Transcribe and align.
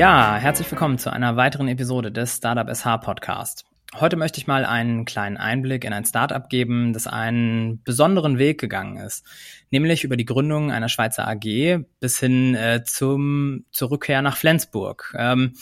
Ja, 0.00 0.36
herzlich 0.36 0.70
willkommen 0.70 0.96
zu 0.96 1.12
einer 1.12 1.36
weiteren 1.36 1.68
Episode 1.68 2.10
des 2.10 2.36
Startup 2.36 2.74
SH 2.74 2.96
Podcast. 3.04 3.66
Heute 3.96 4.16
möchte 4.16 4.40
ich 4.40 4.46
mal 4.46 4.64
einen 4.64 5.04
kleinen 5.04 5.36
Einblick 5.36 5.84
in 5.84 5.92
ein 5.92 6.06
Startup 6.06 6.48
geben, 6.48 6.94
das 6.94 7.06
einen 7.06 7.82
besonderen 7.82 8.38
Weg 8.38 8.58
gegangen 8.58 8.96
ist, 8.96 9.26
nämlich 9.70 10.02
über 10.02 10.16
die 10.16 10.24
Gründung 10.24 10.72
einer 10.72 10.88
Schweizer 10.88 11.28
AG 11.28 11.84
bis 12.00 12.18
hin 12.18 12.54
äh, 12.54 12.82
zum 12.82 13.66
zur 13.72 13.90
Rückkehr 13.90 14.22
nach 14.22 14.38
Flensburg. 14.38 15.14
Ähm, 15.18 15.52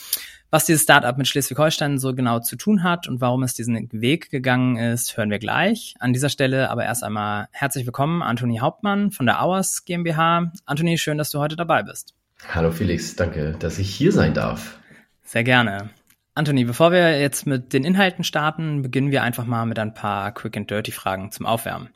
was 0.53 0.67
dieses 0.67 0.85
Startup 0.85 1.19
mit 1.19 1.27
Schleswig-Holstein 1.27 1.99
so 1.99 2.15
genau 2.15 2.39
zu 2.39 2.55
tun 2.55 2.85
hat 2.85 3.09
und 3.09 3.21
warum 3.21 3.43
es 3.43 3.55
diesen 3.55 3.89
Weg 3.91 4.31
gegangen 4.31 4.77
ist, 4.77 5.17
hören 5.17 5.33
wir 5.33 5.41
gleich. 5.41 5.97
An 5.99 6.13
dieser 6.13 6.29
Stelle 6.29 6.71
aber 6.71 6.85
erst 6.85 7.03
einmal 7.03 7.49
herzlich 7.51 7.87
willkommen, 7.87 8.23
Anthony 8.23 8.59
Hauptmann 8.59 9.11
von 9.11 9.27
der 9.27 9.43
Auers 9.43 9.85
GmbH. 9.85 10.53
Anthony, 10.65 10.97
schön, 10.97 11.19
dass 11.19 11.31
du 11.31 11.41
heute 11.41 11.57
dabei 11.57 11.83
bist. 11.83 12.15
Hallo 12.47 12.71
Felix, 12.71 13.17
danke, 13.17 13.53
dass 13.59 13.79
ich 13.79 13.95
hier 13.95 14.13
sein 14.13 14.35
darf. 14.35 14.79
Sehr 15.25 15.45
gerne. 15.45 15.91
Anthony, 16.35 16.65
bevor 16.65 16.93
wir 16.93 17.21
jetzt 17.21 17.47
mit 17.47 17.73
den 17.73 17.85
Inhalten 17.85 18.23
starten, 18.23 18.83
beginnen 18.83 19.11
wir 19.11 19.23
einfach 19.23 19.45
mal 19.45 19.67
mit 19.67 19.79
ein 19.79 19.93
paar 19.93 20.33
Quick 20.33 20.57
and 20.57 20.71
Dirty 20.71 20.93
Fragen 20.93 21.33
zum 21.33 21.47
Aufwärmen. 21.47 21.89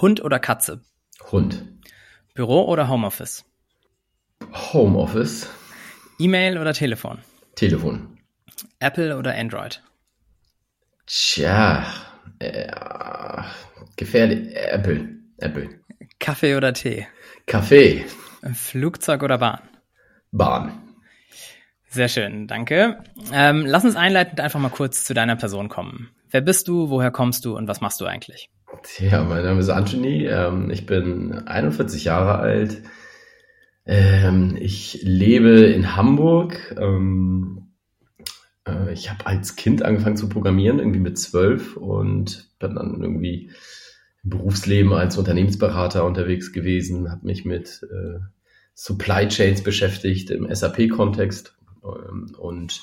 Hund 0.00 0.22
oder 0.22 0.40
Katze? 0.40 0.82
Hund. 1.30 1.64
Büro 2.34 2.64
oder 2.64 2.88
Homeoffice? 2.88 3.44
Homeoffice. 4.52 5.48
E-Mail 6.18 6.58
oder 6.58 6.74
Telefon? 6.74 7.18
Telefon. 7.54 8.18
Apple 8.80 9.16
oder 9.16 9.34
Android? 9.36 9.80
Tja, 11.06 11.86
äh, 12.40 12.72
gefährlich. 13.96 14.54
Apple. 14.56 15.08
Apple. 15.38 15.68
Kaffee 16.18 16.56
oder 16.56 16.72
Tee? 16.72 17.06
Kaffee. 17.46 18.04
Flugzeug 18.52 19.22
oder 19.22 19.38
Bahn? 19.38 19.60
Bahn. 20.30 20.72
Sehr 21.88 22.08
schön, 22.08 22.48
danke. 22.48 22.98
Ähm, 23.32 23.64
lass 23.64 23.84
uns 23.84 23.94
einleitend 23.94 24.40
einfach 24.40 24.58
mal 24.58 24.68
kurz 24.68 25.04
zu 25.04 25.14
deiner 25.14 25.36
Person 25.36 25.68
kommen. 25.68 26.10
Wer 26.28 26.40
bist 26.40 26.66
du, 26.66 26.90
woher 26.90 27.12
kommst 27.12 27.44
du 27.44 27.56
und 27.56 27.68
was 27.68 27.80
machst 27.80 28.00
du 28.00 28.06
eigentlich? 28.06 28.50
Ja, 28.98 29.22
mein 29.22 29.44
Name 29.44 29.60
ist 29.60 29.68
Anthony. 29.68 30.26
Ähm, 30.26 30.70
ich 30.70 30.86
bin 30.86 31.46
41 31.46 32.04
Jahre 32.04 32.38
alt. 32.40 32.82
Ähm, 33.86 34.56
ich 34.58 35.00
lebe 35.02 35.60
in 35.60 35.94
Hamburg. 35.94 36.74
Ähm, 36.78 37.68
äh, 38.66 38.92
ich 38.92 39.10
habe 39.10 39.26
als 39.26 39.56
Kind 39.56 39.84
angefangen 39.84 40.16
zu 40.16 40.28
programmieren, 40.28 40.78
irgendwie 40.78 41.00
mit 41.00 41.18
zwölf 41.18 41.76
und 41.76 42.48
bin 42.58 42.74
dann 42.74 43.00
irgendwie 43.00 43.50
im 44.24 44.30
Berufsleben 44.30 44.92
als 44.92 45.16
Unternehmensberater 45.16 46.04
unterwegs 46.04 46.52
gewesen, 46.52 47.10
habe 47.10 47.26
mich 47.26 47.44
mit 47.44 47.82
äh, 47.84 48.20
Supply 48.74 49.28
Chains 49.28 49.62
beschäftigt 49.62 50.30
im 50.30 50.52
SAP-Kontext 50.52 51.54
ähm, 51.84 52.34
und 52.38 52.82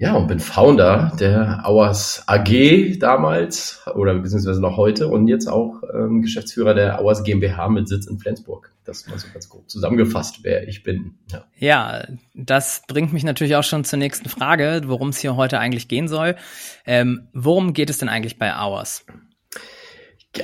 ja, 0.00 0.14
und 0.14 0.28
bin 0.28 0.38
Founder 0.38 1.12
der 1.18 1.66
Auers 1.66 2.22
AG 2.28 2.98
damals 3.00 3.82
oder 3.96 4.14
beziehungsweise 4.14 4.60
noch 4.60 4.76
heute 4.76 5.08
und 5.08 5.26
jetzt 5.26 5.48
auch 5.48 5.82
ähm, 5.92 6.22
Geschäftsführer 6.22 6.72
der 6.74 7.00
Auers 7.00 7.24
GmbH 7.24 7.68
mit 7.68 7.88
Sitz 7.88 8.06
in 8.06 8.20
Flensburg. 8.20 8.70
Das 8.84 9.08
mal 9.08 9.18
so 9.18 9.26
ganz 9.32 9.48
grob 9.48 9.68
zusammengefasst, 9.68 10.44
wer 10.44 10.68
ich 10.68 10.84
bin. 10.84 11.16
Ja. 11.32 11.44
ja, 11.56 12.06
das 12.34 12.82
bringt 12.86 13.12
mich 13.12 13.24
natürlich 13.24 13.56
auch 13.56 13.64
schon 13.64 13.84
zur 13.84 13.98
nächsten 13.98 14.28
Frage, 14.28 14.82
worum 14.86 15.08
es 15.08 15.18
hier 15.18 15.34
heute 15.34 15.58
eigentlich 15.58 15.88
gehen 15.88 16.06
soll. 16.06 16.36
Ähm, 16.86 17.28
worum 17.32 17.72
geht 17.72 17.90
es 17.90 17.98
denn 17.98 18.08
eigentlich 18.08 18.38
bei 18.38 18.56
Auers? 18.56 19.04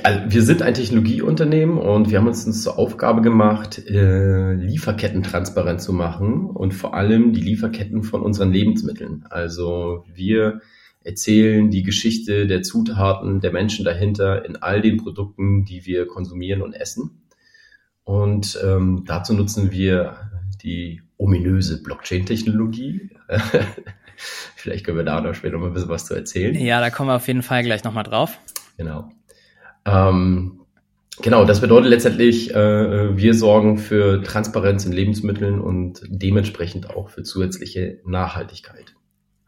Also 0.03 0.19
wir 0.27 0.41
sind 0.41 0.61
ein 0.61 0.73
Technologieunternehmen 0.73 1.77
und 1.77 2.09
wir 2.09 2.17
haben 2.17 2.27
uns, 2.27 2.45
uns 2.45 2.63
zur 2.63 2.79
Aufgabe 2.79 3.21
gemacht, 3.21 3.77
äh, 3.87 4.53
Lieferketten 4.53 5.21
transparent 5.21 5.79
zu 5.79 5.93
machen 5.93 6.49
und 6.49 6.73
vor 6.73 6.95
allem 6.95 7.33
die 7.33 7.41
Lieferketten 7.41 8.03
von 8.03 8.21
unseren 8.21 8.51
Lebensmitteln. 8.51 9.25
Also 9.29 10.03
wir 10.11 10.61
erzählen 11.03 11.69
die 11.69 11.83
Geschichte 11.83 12.47
der 12.47 12.63
Zutaten, 12.63 13.39
der 13.39 13.51
Menschen 13.51 13.85
dahinter 13.85 14.43
in 14.43 14.55
all 14.55 14.81
den 14.81 14.97
Produkten, 14.97 15.65
die 15.65 15.85
wir 15.85 16.07
konsumieren 16.07 16.63
und 16.63 16.73
essen. 16.73 17.21
Und 18.03 18.59
ähm, 18.63 19.03
dazu 19.05 19.33
nutzen 19.33 19.71
wir 19.71 20.31
die 20.63 21.03
ominöse 21.17 21.81
Blockchain-Technologie. 21.83 23.11
Vielleicht 24.55 24.85
können 24.85 24.97
wir 24.97 25.05
da 25.05 25.21
noch 25.21 25.35
später 25.35 25.57
mal 25.57 25.67
ein 25.67 25.73
bisschen 25.73 25.89
was 25.89 26.05
zu 26.05 26.15
erzählen. 26.15 26.55
Ja, 26.55 26.79
da 26.79 26.89
kommen 26.89 27.09
wir 27.09 27.15
auf 27.15 27.27
jeden 27.27 27.43
Fall 27.43 27.63
gleich 27.63 27.83
nochmal 27.83 28.03
drauf. 28.03 28.39
Genau. 28.77 29.09
Ähm, 29.85 30.61
genau, 31.21 31.45
das 31.45 31.61
bedeutet 31.61 31.89
letztendlich, 31.89 32.53
äh, 32.53 33.17
wir 33.17 33.33
sorgen 33.33 33.77
für 33.77 34.21
Transparenz 34.23 34.85
in 34.85 34.91
Lebensmitteln 34.91 35.61
und 35.61 36.01
dementsprechend 36.07 36.89
auch 36.89 37.09
für 37.09 37.23
zusätzliche 37.23 37.99
Nachhaltigkeit. 38.05 38.95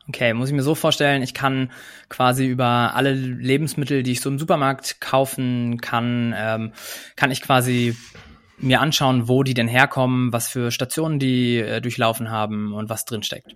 Okay, 0.09 0.33
muss 0.33 0.47
ich 0.47 0.55
mir 0.55 0.63
so 0.63 0.73
vorstellen, 0.73 1.21
ich 1.21 1.33
kann 1.33 1.69
quasi 2.07 2.45
über 2.45 2.95
alle 2.95 3.13
Lebensmittel, 3.13 4.03
die 4.03 4.13
ich 4.13 4.21
so 4.21 4.29
im 4.29 4.39
Supermarkt 4.39 5.01
kaufen 5.01 5.79
kann, 5.81 6.33
ähm, 6.37 6.71
kann 7.17 7.31
ich 7.31 7.41
quasi 7.41 7.95
mir 8.57 8.79
anschauen, 8.79 9.27
wo 9.27 9.43
die 9.43 9.53
denn 9.53 9.67
herkommen, 9.67 10.31
was 10.31 10.47
für 10.47 10.71
Stationen 10.71 11.19
die 11.19 11.57
äh, 11.57 11.81
durchlaufen 11.81 12.31
haben 12.31 12.73
und 12.73 12.89
was 12.89 13.03
drin 13.03 13.21
steckt. 13.21 13.55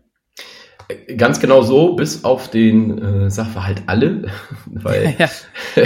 Ganz 1.16 1.40
genau 1.40 1.62
so, 1.62 1.96
bis 1.96 2.26
auf 2.26 2.50
den 2.50 2.98
äh, 2.98 3.32
Sachverhalt 3.32 3.84
alle, 3.88 4.26
weil 4.66 5.16
ja. 5.20 5.30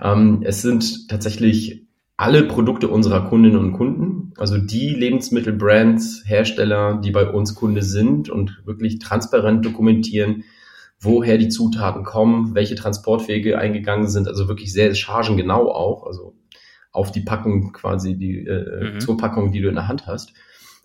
Ähm, 0.00 0.42
es 0.44 0.62
sind 0.62 1.08
tatsächlich 1.08 1.86
alle 2.16 2.44
Produkte 2.44 2.88
unserer 2.88 3.28
Kundinnen 3.28 3.58
und 3.58 3.72
Kunden, 3.74 4.32
also 4.38 4.56
die 4.56 4.94
Lebensmittelbrands, 4.94 6.22
Hersteller, 6.26 7.00
die 7.02 7.10
bei 7.10 7.28
uns 7.28 7.54
Kunde 7.54 7.82
sind 7.82 8.30
und 8.30 8.62
wirklich 8.64 8.98
transparent 8.98 9.64
dokumentieren, 9.64 10.44
woher 10.98 11.36
die 11.36 11.48
Zutaten 11.48 12.04
kommen, 12.04 12.54
welche 12.54 12.74
Transportwege 12.74 13.58
eingegangen 13.58 14.08
sind, 14.08 14.28
also 14.28 14.48
wirklich 14.48 14.72
sehr 14.72 14.94
chargengenau 14.94 15.70
auch, 15.70 16.06
also 16.06 16.34
auf 16.90 17.12
die 17.12 17.20
Packung 17.20 17.72
quasi, 17.72 18.16
die 18.16 18.46
äh, 18.46 18.94
mhm. 18.94 19.00
zur 19.00 19.18
Packung, 19.18 19.52
die 19.52 19.60
du 19.60 19.68
in 19.68 19.74
der 19.74 19.88
Hand 19.88 20.06
hast. 20.06 20.32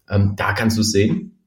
Ähm, 0.10 0.34
da 0.36 0.52
kannst 0.52 0.76
du 0.76 0.82
es 0.82 0.92
sehen. 0.92 1.38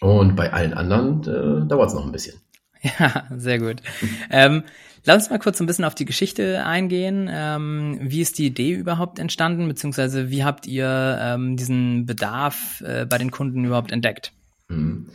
Und 0.00 0.36
bei 0.36 0.52
allen 0.52 0.72
anderen 0.72 1.20
äh, 1.22 1.66
dauert 1.66 1.88
es 1.88 1.94
noch 1.94 2.06
ein 2.06 2.12
bisschen. 2.12 2.40
Ja, 2.98 3.24
sehr 3.36 3.58
gut. 3.58 3.82
ähm, 4.30 4.62
lass 5.04 5.24
uns 5.24 5.30
mal 5.30 5.38
kurz 5.38 5.60
ein 5.60 5.66
bisschen 5.66 5.84
auf 5.84 5.94
die 5.94 6.04
Geschichte 6.04 6.64
eingehen. 6.64 7.28
Ähm, 7.30 7.98
wie 8.02 8.20
ist 8.20 8.38
die 8.38 8.46
Idee 8.46 8.72
überhaupt 8.72 9.18
entstanden, 9.18 9.68
beziehungsweise 9.68 10.30
wie 10.30 10.44
habt 10.44 10.66
ihr 10.66 11.18
ähm, 11.20 11.56
diesen 11.56 12.06
Bedarf 12.06 12.80
äh, 12.80 13.04
bei 13.04 13.18
den 13.18 13.30
Kunden 13.30 13.64
überhaupt 13.64 13.92
entdeckt? 13.92 14.32
Mhm. 14.68 15.08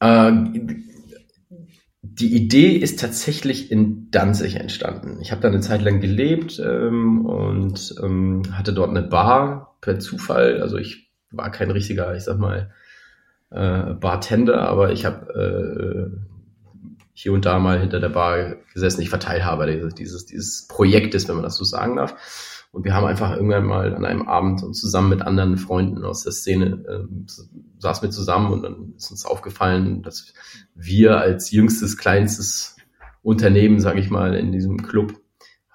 Äh, 0.00 0.32
die 2.02 2.34
Idee 2.34 2.76
ist 2.76 3.00
tatsächlich 3.00 3.70
in 3.70 4.10
Danzig 4.10 4.56
entstanden. 4.56 5.18
Ich 5.20 5.32
habe 5.32 5.40
da 5.40 5.48
eine 5.48 5.60
Zeit 5.60 5.82
lang 5.82 6.00
gelebt 6.00 6.62
ähm, 6.64 7.26
und 7.26 7.94
ähm, 8.02 8.42
hatte 8.52 8.72
dort 8.72 8.90
eine 8.90 9.02
Bar 9.02 9.76
per 9.80 9.98
Zufall. 9.98 10.62
Also 10.62 10.78
ich 10.78 11.10
war 11.30 11.50
kein 11.50 11.70
richtiger, 11.70 12.14
ich 12.16 12.24
sag 12.24 12.38
mal, 12.38 12.70
äh, 13.50 13.94
Bartender, 13.94 14.68
aber 14.68 14.92
ich 14.92 15.04
habe 15.04 16.12
äh, 16.14 16.35
hier 17.18 17.32
und 17.32 17.46
da 17.46 17.58
mal 17.58 17.80
hinter 17.80 17.98
der 17.98 18.10
Bar 18.10 18.56
gesessen. 18.74 19.00
Ich 19.00 19.08
Verteilhaber 19.08 19.66
dieses, 19.66 20.26
dieses 20.26 20.68
Projektes, 20.68 21.26
wenn 21.26 21.36
man 21.36 21.44
das 21.44 21.56
so 21.56 21.64
sagen 21.64 21.96
darf. 21.96 22.66
Und 22.72 22.84
wir 22.84 22.92
haben 22.92 23.06
einfach 23.06 23.34
irgendwann 23.34 23.64
mal 23.64 23.94
an 23.94 24.04
einem 24.04 24.28
Abend 24.28 24.62
und 24.62 24.74
zusammen 24.74 25.08
mit 25.08 25.22
anderen 25.22 25.56
Freunden 25.56 26.04
aus 26.04 26.24
der 26.24 26.32
Szene 26.32 26.84
äh, 26.86 27.06
saßen 27.78 28.02
wir 28.02 28.10
zusammen 28.10 28.52
und 28.52 28.62
dann 28.62 28.92
ist 28.98 29.10
uns 29.10 29.24
aufgefallen, 29.24 30.02
dass 30.02 30.34
wir 30.74 31.16
als 31.16 31.50
jüngstes, 31.50 31.96
kleinstes 31.96 32.76
Unternehmen, 33.22 33.80
sage 33.80 34.00
ich 34.00 34.10
mal, 34.10 34.34
in 34.34 34.52
diesem 34.52 34.82
Club 34.82 35.14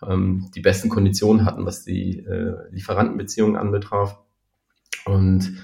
ähm, 0.07 0.51
die 0.53 0.61
besten 0.61 0.89
Konditionen 0.89 1.43
hatten, 1.43 1.65
was 1.65 1.83
die 1.83 2.19
äh, 2.19 2.53
Lieferantenbeziehungen 2.69 3.55
anbetraf. 3.55 4.19
Und 5.05 5.55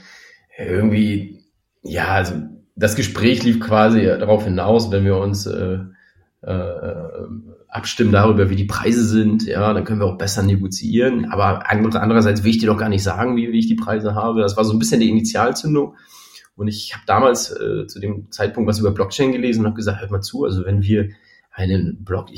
irgendwie, 0.58 1.46
ja, 1.84 2.08
also 2.08 2.34
das 2.78 2.96
Gespräch 2.96 3.44
lief 3.44 3.60
quasi 3.60 4.04
darauf 4.04 4.44
hinaus, 4.44 4.92
wenn 4.92 5.04
wir 5.04 5.18
uns 5.18 5.46
äh, 5.48 5.80
äh, 6.42 7.28
abstimmen 7.68 8.12
darüber, 8.12 8.50
wie 8.50 8.56
die 8.56 8.66
Preise 8.66 9.04
sind, 9.04 9.46
ja, 9.46 9.74
dann 9.74 9.84
können 9.84 10.00
wir 10.00 10.06
auch 10.06 10.18
besser 10.18 10.44
negoziieren. 10.44 11.26
Aber 11.32 11.70
andererseits 11.70 12.44
will 12.44 12.52
ich 12.52 12.60
dir 12.60 12.68
doch 12.68 12.78
gar 12.78 12.90
nicht 12.90 13.04
sagen, 13.04 13.36
wie, 13.36 13.52
wie 13.52 13.60
ich 13.60 13.68
die 13.68 13.76
Preise 13.76 14.16
habe. 14.16 14.42
Das 14.42 14.56
war 14.56 14.64
so 14.64 14.74
ein 14.74 14.80
bisschen 14.80 15.00
die 15.00 15.10
Initialzündung. 15.10 15.96
Und 16.56 16.68
ich 16.68 16.94
habe 16.94 17.04
damals 17.06 17.52
äh, 17.52 17.88
zu 17.88 18.00
dem 18.00 18.32
Zeitpunkt 18.32 18.70
was 18.70 18.80
über 18.80 18.92
Blockchain 18.92 19.32
gelesen 19.32 19.62
und 19.62 19.68
habe 19.68 19.76
gesagt, 19.76 20.00
hört 20.00 20.12
mal 20.12 20.22
zu, 20.22 20.46
also 20.46 20.66
wenn 20.66 20.82
wir 20.82 21.10
eine 21.52 21.96
Block 22.00 22.30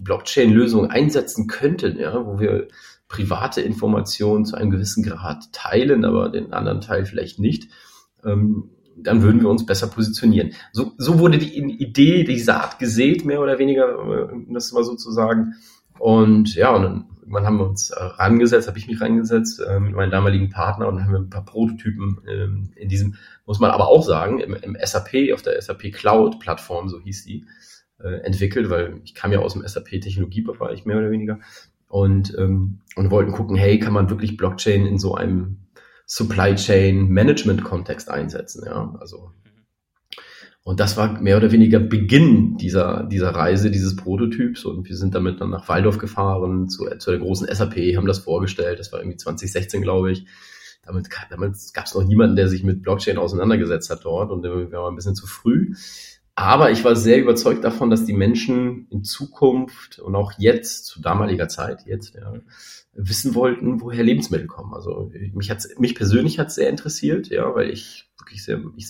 Blockchain-Lösung 0.00 0.90
einsetzen 0.90 1.48
könnten, 1.48 1.98
ja, 1.98 2.24
wo 2.24 2.38
wir 2.38 2.68
private 3.08 3.60
Informationen 3.60 4.44
zu 4.44 4.54
einem 4.54 4.70
gewissen 4.70 5.02
Grad 5.02 5.52
teilen, 5.52 6.04
aber 6.04 6.28
den 6.28 6.52
anderen 6.52 6.80
Teil 6.80 7.04
vielleicht 7.04 7.40
nicht, 7.40 7.68
ähm, 8.24 8.70
dann 9.02 9.22
würden 9.22 9.40
wir 9.40 9.48
uns 9.48 9.66
besser 9.66 9.86
positionieren. 9.86 10.52
So, 10.72 10.92
so 10.98 11.18
wurde 11.18 11.38
die 11.38 11.58
Idee, 11.58 12.24
die 12.24 12.38
Saat 12.38 12.78
gesät, 12.78 13.24
mehr 13.24 13.40
oder 13.40 13.58
weniger, 13.58 13.98
um 14.32 14.52
das 14.52 14.72
mal 14.72 14.84
so 14.84 14.94
zu 14.94 15.10
sagen. 15.10 15.54
Und 15.98 16.54
ja, 16.54 16.74
und 16.74 17.06
dann 17.32 17.44
haben 17.44 17.58
wir 17.58 17.68
uns 17.68 17.90
äh, 17.90 18.02
rangesetzt, 18.02 18.68
habe 18.68 18.78
ich 18.78 18.86
mich 18.86 19.00
rangesetzt 19.00 19.60
äh, 19.60 19.80
mit 19.80 19.94
meinem 19.94 20.10
damaligen 20.10 20.50
Partner 20.50 20.88
und 20.88 21.02
haben 21.02 21.12
wir 21.12 21.18
ein 21.18 21.30
paar 21.30 21.44
Prototypen 21.44 22.18
äh, 22.26 22.80
in 22.80 22.88
diesem, 22.88 23.16
muss 23.46 23.60
man 23.60 23.70
aber 23.70 23.88
auch 23.88 24.02
sagen, 24.02 24.40
im, 24.40 24.54
im 24.54 24.76
SAP, 24.82 25.32
auf 25.32 25.42
der 25.42 25.60
SAP 25.60 25.92
Cloud 25.92 26.40
Plattform, 26.40 26.88
so 26.88 27.00
hieß 27.00 27.24
die, 27.24 27.44
äh, 27.98 28.20
entwickelt, 28.22 28.70
weil 28.70 29.00
ich 29.04 29.14
kam 29.14 29.32
ja 29.32 29.40
aus 29.40 29.54
dem 29.54 29.66
SAP 29.66 30.00
Technologiebereich 30.00 30.86
mehr 30.86 30.98
oder 30.98 31.10
weniger 31.10 31.40
und, 31.88 32.36
ähm, 32.38 32.80
und 32.96 33.10
wollten 33.10 33.32
gucken, 33.32 33.56
hey, 33.56 33.78
kann 33.78 33.92
man 33.92 34.10
wirklich 34.10 34.36
Blockchain 34.36 34.86
in 34.86 34.98
so 34.98 35.14
einem 35.14 35.58
Supply 36.08 36.56
Chain 36.56 37.08
Management 37.08 37.62
Kontext 37.62 38.10
einsetzen, 38.10 38.64
ja, 38.66 38.96
also 38.98 39.30
und 40.68 40.80
das 40.80 40.98
war 40.98 41.18
mehr 41.22 41.38
oder 41.38 41.50
weniger 41.50 41.78
Beginn 41.78 42.58
dieser, 42.58 43.04
dieser 43.04 43.30
Reise, 43.30 43.70
dieses 43.70 43.96
Prototyps. 43.96 44.66
Und 44.66 44.86
wir 44.86 44.98
sind 44.98 45.14
damit 45.14 45.40
dann 45.40 45.48
nach 45.48 45.66
Waldorf 45.66 45.96
gefahren, 45.96 46.68
zu, 46.68 46.84
zu 46.98 47.10
der 47.10 47.20
großen 47.20 47.48
SAP, 47.50 47.96
haben 47.96 48.06
das 48.06 48.18
vorgestellt. 48.18 48.78
Das 48.78 48.92
war 48.92 49.00
irgendwie 49.00 49.16
2016, 49.16 49.80
glaube 49.80 50.12
ich. 50.12 50.26
Damit, 50.84 51.08
damit 51.30 51.54
gab 51.72 51.86
es 51.86 51.94
noch 51.94 52.04
niemanden, 52.04 52.36
der 52.36 52.48
sich 52.48 52.64
mit 52.64 52.82
Blockchain 52.82 53.16
auseinandergesetzt 53.16 53.88
hat 53.88 54.04
dort. 54.04 54.30
Und 54.30 54.42
wir 54.42 54.70
waren 54.70 54.92
ein 54.92 54.96
bisschen 54.96 55.14
zu 55.14 55.26
früh. 55.26 55.72
Aber 56.34 56.70
ich 56.70 56.84
war 56.84 56.94
sehr 56.94 57.18
überzeugt 57.18 57.64
davon, 57.64 57.88
dass 57.88 58.04
die 58.04 58.12
Menschen 58.12 58.88
in 58.90 59.04
Zukunft 59.04 59.98
und 60.00 60.14
auch 60.16 60.32
jetzt, 60.36 60.84
zu 60.84 61.00
damaliger 61.00 61.48
Zeit, 61.48 61.86
jetzt, 61.86 62.14
ja, 62.14 62.34
wissen 62.98 63.34
wollten, 63.34 63.80
woher 63.80 64.02
Lebensmittel 64.02 64.46
kommen. 64.46 64.74
Also 64.74 65.10
mich 65.32 65.50
hat's, 65.50 65.68
mich 65.78 65.94
persönlich 65.94 66.38
hat's 66.38 66.56
sehr 66.56 66.68
interessiert, 66.68 67.28
ja, 67.28 67.54
weil 67.54 67.70
ich 67.70 68.10
wirklich 68.18 68.44
sehr, 68.44 68.60
ich 68.76 68.88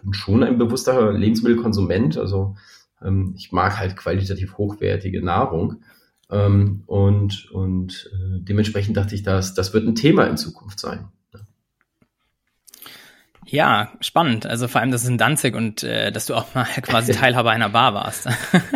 bin 0.00 0.14
schon 0.14 0.42
ein 0.42 0.58
bewusster 0.58 1.12
Lebensmittelkonsument. 1.12 2.16
Also 2.16 2.56
ähm, 3.02 3.34
ich 3.36 3.52
mag 3.52 3.78
halt 3.78 3.96
qualitativ 3.96 4.56
hochwertige 4.58 5.22
Nahrung. 5.24 5.82
Ähm, 6.30 6.84
und 6.86 7.50
und 7.50 8.10
äh, 8.12 8.40
dementsprechend 8.40 8.96
dachte 8.96 9.14
ich, 9.14 9.22
dass 9.22 9.54
das 9.54 9.74
wird 9.74 9.86
ein 9.86 9.96
Thema 9.96 10.24
in 10.24 10.36
Zukunft 10.36 10.78
sein. 10.78 11.08
Ja, 13.44 13.92
spannend. 14.00 14.46
Also 14.46 14.66
vor 14.66 14.80
allem, 14.80 14.92
dass 14.92 15.02
es 15.02 15.08
in 15.08 15.18
Danzig 15.18 15.54
und 15.54 15.82
äh, 15.82 16.10
dass 16.10 16.26
du 16.26 16.34
auch 16.34 16.54
mal 16.54 16.64
quasi 16.82 17.12
Teilhaber 17.12 17.50
einer 17.50 17.68
Bar 17.68 17.92
warst. 17.92 18.28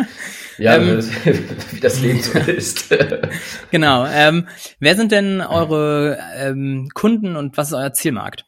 ja, 0.57 0.75
ähm, 0.75 0.99
wie 1.71 1.79
das 1.79 2.01
Leben 2.01 2.21
so 2.21 2.37
ist. 2.39 2.95
genau. 3.71 4.05
Ähm, 4.05 4.47
wer 4.79 4.95
sind 4.95 5.11
denn 5.11 5.41
eure 5.41 6.17
ähm, 6.35 6.89
Kunden 6.93 7.35
und 7.35 7.57
was 7.57 7.69
ist 7.69 7.73
euer 7.73 7.93
Zielmarkt? 7.93 8.45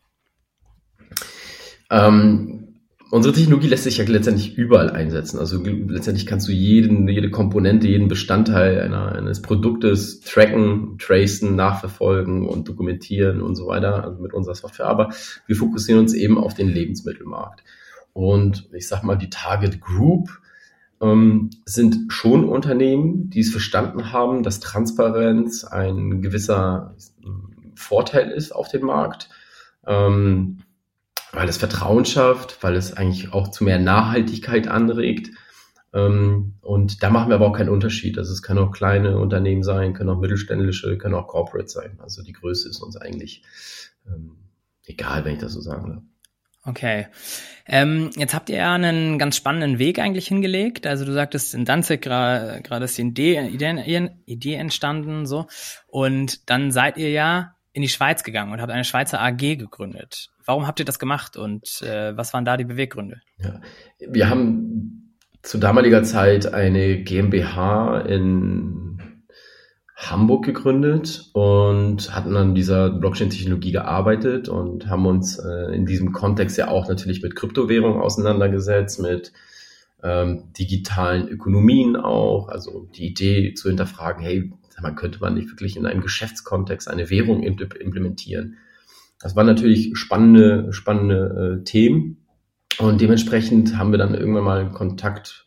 Ähm, 1.91 2.69
unsere 3.11 3.33
Technologie 3.33 3.67
lässt 3.67 3.83
sich 3.83 3.97
ja 3.97 4.05
letztendlich 4.05 4.57
überall 4.57 4.89
einsetzen. 4.91 5.39
Also 5.39 5.63
letztendlich 5.63 6.25
kannst 6.25 6.47
du 6.47 6.51
jeden, 6.51 7.07
jede 7.07 7.31
Komponente, 7.31 7.87
jeden 7.87 8.07
Bestandteil 8.07 8.81
einer, 8.81 9.13
eines 9.13 9.41
Produktes 9.41 10.21
tracken, 10.21 10.97
tracen, 10.99 11.55
nachverfolgen 11.55 12.47
und 12.47 12.67
dokumentieren 12.67 13.41
und 13.41 13.55
so 13.55 13.67
weiter, 13.67 14.03
also 14.03 14.21
mit 14.21 14.33
unserer 14.33 14.55
Software. 14.55 14.87
Aber 14.87 15.09
wir 15.47 15.55
fokussieren 15.55 16.01
uns 16.01 16.13
eben 16.13 16.37
auf 16.37 16.53
den 16.53 16.69
Lebensmittelmarkt. 16.69 17.63
Und 18.13 18.69
ich 18.73 18.87
sag 18.87 19.03
mal, 19.03 19.15
die 19.15 19.29
Target 19.29 19.81
Group 19.81 20.29
ähm, 21.01 21.49
sind 21.65 22.11
schon 22.11 22.47
Unternehmen, 22.47 23.29
die 23.29 23.41
es 23.41 23.51
verstanden 23.51 24.11
haben, 24.11 24.43
dass 24.43 24.59
Transparenz 24.59 25.63
ein 25.63 26.21
gewisser 26.21 26.95
Vorteil 27.75 28.31
ist 28.31 28.51
auf 28.51 28.69
dem 28.69 28.85
Markt. 28.85 29.29
Ähm, 29.85 30.59
weil 31.31 31.47
es 31.47 31.57
Vertrauen 31.57 32.05
schafft, 32.05 32.63
weil 32.63 32.75
es 32.75 32.93
eigentlich 32.93 33.33
auch 33.33 33.49
zu 33.49 33.63
mehr 33.63 33.79
Nachhaltigkeit 33.79 34.67
anregt. 34.67 35.31
Ähm, 35.93 36.55
und 36.61 37.03
da 37.03 37.09
machen 37.09 37.29
wir 37.29 37.35
aber 37.35 37.47
auch 37.47 37.57
keinen 37.57 37.69
Unterschied. 37.69 38.17
Also 38.17 38.33
es 38.33 38.41
können 38.41 38.59
auch 38.59 38.71
kleine 38.71 39.17
Unternehmen 39.17 39.63
sein, 39.63 39.93
können 39.93 40.09
auch 40.09 40.19
mittelständische, 40.19 40.97
können 40.97 41.15
auch 41.15 41.27
Corporate 41.27 41.69
sein. 41.69 41.99
Also 42.01 42.23
die 42.23 42.33
Größe 42.33 42.69
ist 42.69 42.81
uns 42.81 42.97
eigentlich 42.97 43.43
ähm, 44.07 44.37
egal, 44.85 45.25
wenn 45.25 45.33
ich 45.33 45.39
das 45.39 45.53
so 45.53 45.61
sagen 45.61 45.89
darf. 45.89 46.03
Okay. 46.69 47.07
Ähm, 47.65 48.11
jetzt 48.15 48.33
habt 48.33 48.49
ihr 48.49 48.57
ja 48.57 48.73
einen 48.73 49.19
ganz 49.19 49.35
spannenden 49.35 49.79
Weg 49.79 49.99
eigentlich 49.99 50.27
hingelegt. 50.27 50.87
Also 50.87 51.05
du 51.05 51.13
sagtest, 51.13 51.53
in 51.53 51.65
Danzig 51.65 52.01
gerade 52.01 52.83
ist 52.83 52.97
die 52.97 53.01
Idee, 53.03 53.47
Idee, 53.47 54.09
Idee 54.25 54.55
entstanden, 54.55 55.25
so. 55.25 55.47
Und 55.87 56.49
dann 56.49 56.71
seid 56.71 56.97
ihr 56.97 57.11
ja 57.11 57.55
in 57.73 57.81
die 57.81 57.89
Schweiz 57.89 58.23
gegangen 58.23 58.51
und 58.51 58.61
habt 58.61 58.71
eine 58.71 58.83
Schweizer 58.83 59.21
AG 59.21 59.37
gegründet. 59.37 60.29
Warum 60.45 60.65
habt 60.65 60.79
ihr 60.79 60.85
das 60.85 60.99
gemacht 60.99 61.37
und 61.37 61.81
äh, 61.81 62.15
was 62.17 62.33
waren 62.33 62.45
da 62.45 62.57
die 62.57 62.65
Beweggründe? 62.65 63.21
Ja, 63.37 63.61
wir 63.99 64.29
haben 64.29 65.15
zu 65.43 65.57
damaliger 65.57 66.03
Zeit 66.03 66.51
eine 66.51 67.03
GmbH 67.03 68.01
in 68.01 68.88
Hamburg 69.99 70.45
gegründet 70.45 71.29
und 71.33 72.15
hatten 72.15 72.35
an 72.37 72.55
dieser 72.55 72.89
Blockchain-Technologie 72.89 73.73
gearbeitet 73.73 74.47
und 74.47 74.87
haben 74.87 75.05
uns 75.05 75.37
äh, 75.37 75.75
in 75.75 75.85
diesem 75.85 76.13
Kontext 76.13 76.57
ja 76.57 76.69
auch 76.69 76.87
natürlich 76.87 77.21
mit 77.21 77.35
Kryptowährungen 77.35 78.01
auseinandergesetzt, 78.01 79.01
mit 79.01 79.33
ähm, 80.01 80.53
digitalen 80.57 81.27
Ökonomien 81.27 81.97
auch, 81.97 82.47
also 82.47 82.87
die 82.95 83.07
Idee 83.07 83.53
zu 83.53 83.67
hinterfragen, 83.67 84.23
hey, 84.23 84.53
man 84.81 84.95
könnte 84.95 85.19
man 85.19 85.33
nicht 85.33 85.49
wirklich 85.49 85.75
in 85.75 85.85
einem 85.85 86.01
Geschäftskontext 86.01 86.87
eine 86.87 87.09
Währung 87.09 87.43
implementieren? 87.43 88.55
Das 89.19 89.35
waren 89.35 89.47
natürlich 89.47 89.91
spannende, 89.97 90.71
spannende 90.71 91.59
äh, 91.59 91.63
Themen. 91.65 92.25
Und 92.77 93.01
dementsprechend 93.01 93.77
haben 93.77 93.91
wir 93.91 93.97
dann 93.97 94.15
irgendwann 94.15 94.45
mal 94.45 94.71
Kontakt 94.71 95.45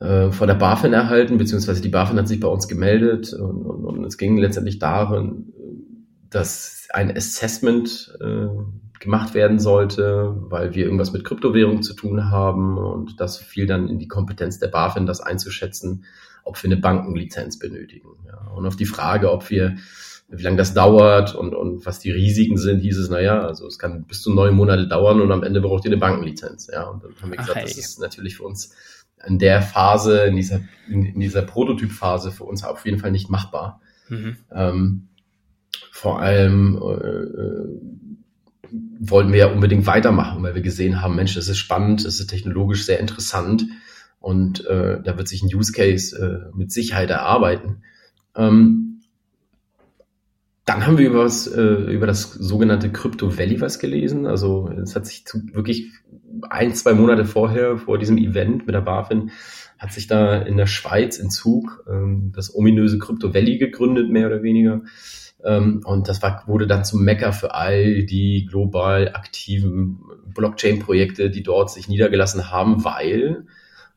äh, 0.00 0.30
von 0.30 0.48
der 0.48 0.54
BaFin 0.54 0.92
erhalten, 0.92 1.38
beziehungsweise 1.38 1.82
die 1.82 1.88
BaFin 1.88 2.18
hat 2.18 2.28
sich 2.28 2.40
bei 2.40 2.48
uns 2.48 2.68
gemeldet 2.68 3.32
und, 3.32 3.66
und, 3.66 3.84
und 3.84 4.04
es 4.04 4.16
ging 4.16 4.36
letztendlich 4.36 4.78
darin, 4.78 5.52
dass 6.30 6.88
ein 6.90 7.14
Assessment 7.14 8.16
äh, 8.20 8.48
gemacht 9.00 9.34
werden 9.34 9.58
sollte, 9.58 10.34
weil 10.48 10.74
wir 10.74 10.84
irgendwas 10.84 11.12
mit 11.12 11.24
Kryptowährung 11.24 11.82
zu 11.82 11.94
tun 11.94 12.30
haben 12.30 12.78
und 12.78 13.20
das 13.20 13.38
fiel 13.38 13.66
dann 13.66 13.88
in 13.88 13.98
die 13.98 14.08
Kompetenz 14.08 14.58
der 14.58 14.68
BaFin, 14.68 15.06
das 15.06 15.20
einzuschätzen, 15.20 16.04
ob 16.44 16.62
wir 16.62 16.70
eine 16.70 16.80
Bankenlizenz 16.80 17.58
benötigen. 17.58 18.08
Ja. 18.26 18.50
Und 18.52 18.66
auf 18.66 18.76
die 18.76 18.86
Frage, 18.86 19.30
ob 19.32 19.50
wir 19.50 19.76
wie 20.28 20.42
lange 20.42 20.56
das 20.58 20.74
dauert 20.74 21.34
und, 21.34 21.54
und 21.54 21.86
was 21.86 22.00
die 22.00 22.10
Risiken 22.10 22.58
sind, 22.58 22.80
hieß 22.80 22.98
es, 22.98 23.08
naja, 23.08 23.40
also 23.40 23.66
es 23.66 23.78
kann 23.78 24.04
bis 24.04 24.20
zu 24.20 24.32
neun 24.32 24.54
Monate 24.54 24.86
dauern 24.86 25.22
und 25.22 25.32
am 25.32 25.42
Ende 25.42 25.62
braucht 25.62 25.84
ihr 25.84 25.90
eine 25.90 25.96
Bankenlizenz. 25.96 26.68
Ja, 26.70 26.84
und 26.84 27.02
dann 27.02 27.12
haben 27.22 27.30
wir 27.30 27.38
gesagt, 27.38 27.56
Ach, 27.56 27.62
hey. 27.62 27.64
das 27.64 27.78
ist 27.78 27.98
natürlich 27.98 28.36
für 28.36 28.44
uns 28.44 28.74
in 29.26 29.38
der 29.38 29.62
Phase, 29.62 30.24
in 30.24 30.36
dieser, 30.36 30.60
in, 30.88 31.04
in 31.04 31.20
dieser 31.20 31.42
Prototypphase 31.42 32.30
für 32.30 32.44
uns 32.44 32.62
auf 32.62 32.84
jeden 32.84 32.98
Fall 32.98 33.10
nicht 33.10 33.30
machbar. 33.30 33.80
Mhm. 34.08 34.36
Ähm, 34.52 35.08
vor 35.90 36.20
allem 36.20 36.76
äh, 36.76 38.68
wollten 39.00 39.32
wir 39.32 39.38
ja 39.38 39.50
unbedingt 39.50 39.86
weitermachen, 39.86 40.42
weil 40.42 40.54
wir 40.54 40.62
gesehen 40.62 41.00
haben, 41.00 41.16
Mensch, 41.16 41.34
das 41.34 41.48
ist 41.48 41.58
spannend, 41.58 42.04
das 42.04 42.20
ist 42.20 42.26
technologisch 42.28 42.84
sehr 42.84 43.00
interessant 43.00 43.64
und 44.20 44.64
äh, 44.66 45.00
da 45.02 45.16
wird 45.16 45.26
sich 45.26 45.42
ein 45.42 45.54
Use 45.54 45.72
Case 45.72 46.16
äh, 46.16 46.56
mit 46.56 46.70
Sicherheit 46.70 47.10
erarbeiten. 47.10 47.82
Ähm, 48.36 48.87
dann 50.68 50.86
haben 50.86 50.98
wir 50.98 51.08
über, 51.08 51.24
was, 51.24 51.46
äh, 51.46 51.60
über 51.62 52.06
das 52.06 52.30
sogenannte 52.30 52.92
Crypto 52.92 53.38
Valley 53.38 53.58
was 53.60 53.78
gelesen. 53.78 54.26
Also 54.26 54.70
es 54.82 54.94
hat 54.94 55.06
sich 55.06 55.24
zu, 55.24 55.40
wirklich 55.54 55.90
ein, 56.50 56.74
zwei 56.74 56.92
Monate 56.92 57.24
vorher, 57.24 57.78
vor 57.78 57.96
diesem 57.96 58.18
Event 58.18 58.66
mit 58.66 58.74
der 58.74 58.82
BaFin, 58.82 59.30
hat 59.78 59.92
sich 59.92 60.08
da 60.08 60.36
in 60.36 60.58
der 60.58 60.66
Schweiz 60.66 61.16
in 61.16 61.30
Zug 61.30 61.84
ähm, 61.88 62.32
das 62.34 62.54
ominöse 62.54 62.98
Crypto 62.98 63.32
Valley 63.32 63.56
gegründet, 63.56 64.10
mehr 64.10 64.26
oder 64.26 64.42
weniger. 64.42 64.82
Ähm, 65.42 65.80
und 65.84 66.06
das 66.06 66.20
war, 66.20 66.42
wurde 66.46 66.66
dann 66.66 66.84
zum 66.84 67.02
Mecker 67.02 67.32
für 67.32 67.54
all 67.54 68.04
die 68.04 68.46
global 68.50 69.14
aktiven 69.14 70.00
Blockchain-Projekte, 70.34 71.30
die 71.30 71.42
dort 71.42 71.70
sich 71.70 71.88
niedergelassen 71.88 72.50
haben, 72.50 72.84
weil 72.84 73.46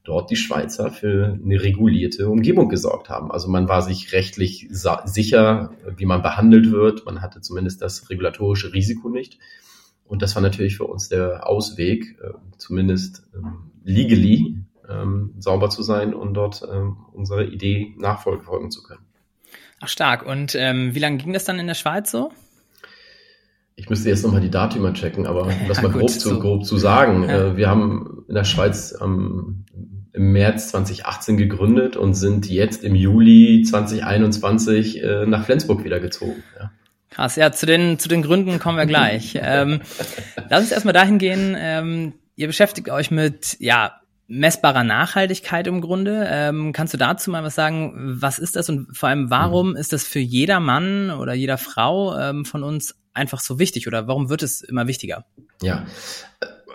dort 0.03 0.31
die 0.31 0.35
Schweizer 0.35 0.91
für 0.91 1.39
eine 1.43 1.61
regulierte 1.61 2.29
Umgebung 2.29 2.69
gesorgt 2.69 3.09
haben. 3.09 3.31
Also 3.31 3.49
man 3.49 3.67
war 3.67 3.81
sich 3.81 4.13
rechtlich 4.13 4.67
sicher, 4.69 5.71
wie 5.95 6.05
man 6.05 6.21
behandelt 6.21 6.71
wird. 6.71 7.05
Man 7.05 7.21
hatte 7.21 7.41
zumindest 7.41 7.81
das 7.81 8.09
regulatorische 8.09 8.73
Risiko 8.73 9.09
nicht. 9.09 9.37
Und 10.05 10.21
das 10.21 10.35
war 10.35 10.41
natürlich 10.41 10.75
für 10.75 10.85
uns 10.85 11.07
der 11.07 11.47
Ausweg, 11.47 12.17
äh, 12.21 12.33
zumindest 12.57 13.23
ähm, 13.33 13.71
legally 13.83 14.57
ähm, 14.89 15.35
sauber 15.39 15.69
zu 15.69 15.83
sein 15.83 16.13
und 16.13 16.33
dort 16.33 16.63
ähm, 16.69 16.97
unsere 17.13 17.45
Idee 17.45 17.95
nachfolgen 17.97 18.71
zu 18.71 18.83
können. 18.83 19.05
Ach 19.79 19.87
stark. 19.87 20.25
Und 20.25 20.55
ähm, 20.55 20.93
wie 20.93 20.99
lange 20.99 21.17
ging 21.17 21.33
das 21.33 21.45
dann 21.45 21.59
in 21.59 21.67
der 21.67 21.75
Schweiz 21.75 22.11
so? 22.11 22.31
Ich 23.81 23.89
müsste 23.89 24.09
jetzt 24.09 24.23
nochmal 24.23 24.41
die 24.41 24.51
Datümer 24.51 24.93
checken, 24.93 25.25
aber 25.25 25.41
um 25.41 25.51
das 25.67 25.77
ja, 25.77 25.83
mal 25.83 25.91
grob, 25.91 26.11
zu, 26.11 26.29
so. 26.29 26.39
grob 26.39 26.65
zu 26.65 26.77
sagen. 26.77 27.23
Ja. 27.23 27.47
Äh, 27.47 27.57
wir 27.57 27.67
haben 27.67 28.25
in 28.27 28.35
der 28.35 28.43
Schweiz 28.43 28.93
am, 28.93 29.65
im 30.13 30.33
März 30.33 30.67
2018 30.67 31.35
gegründet 31.35 31.97
und 31.97 32.13
sind 32.13 32.47
jetzt 32.47 32.83
im 32.83 32.93
Juli 32.93 33.63
2021 33.63 35.01
äh, 35.01 35.25
nach 35.25 35.45
Flensburg 35.45 35.83
wieder 35.83 35.99
gezogen. 35.99 36.43
Ja. 36.59 36.71
Krass, 37.09 37.37
ja, 37.37 37.51
zu 37.51 37.65
den, 37.65 37.97
zu 37.97 38.07
den 38.07 38.21
Gründen 38.21 38.59
kommen 38.59 38.77
wir 38.77 38.85
gleich. 38.85 39.35
ähm, 39.41 39.81
lass 40.47 40.61
uns 40.61 40.71
erstmal 40.71 40.93
dahin 40.93 41.17
gehen, 41.17 41.55
ähm, 41.57 42.13
ihr 42.35 42.45
beschäftigt 42.45 42.91
euch 42.91 43.09
mit, 43.09 43.57
ja, 43.59 43.93
messbarer 44.27 44.83
Nachhaltigkeit 44.83 45.65
im 45.65 45.81
Grunde. 45.81 46.27
Ähm, 46.29 46.71
kannst 46.71 46.93
du 46.93 46.97
dazu 46.99 47.31
mal 47.31 47.43
was 47.43 47.55
sagen? 47.55 47.93
Was 48.21 48.37
ist 48.37 48.55
das 48.55 48.69
und 48.69 48.95
vor 48.95 49.09
allem 49.09 49.31
warum 49.31 49.71
mhm. 49.71 49.75
ist 49.75 49.91
das 49.91 50.03
für 50.03 50.19
jeder 50.19 50.59
Mann 50.59 51.09
oder 51.09 51.33
jeder 51.33 51.57
Frau 51.57 52.17
ähm, 52.17 52.45
von 52.45 52.63
uns 52.63 53.00
einfach 53.13 53.39
so 53.39 53.59
wichtig 53.59 53.87
oder 53.87 54.07
warum 54.07 54.29
wird 54.29 54.43
es 54.43 54.61
immer 54.61 54.87
wichtiger? 54.87 55.25
Ja, 55.61 55.85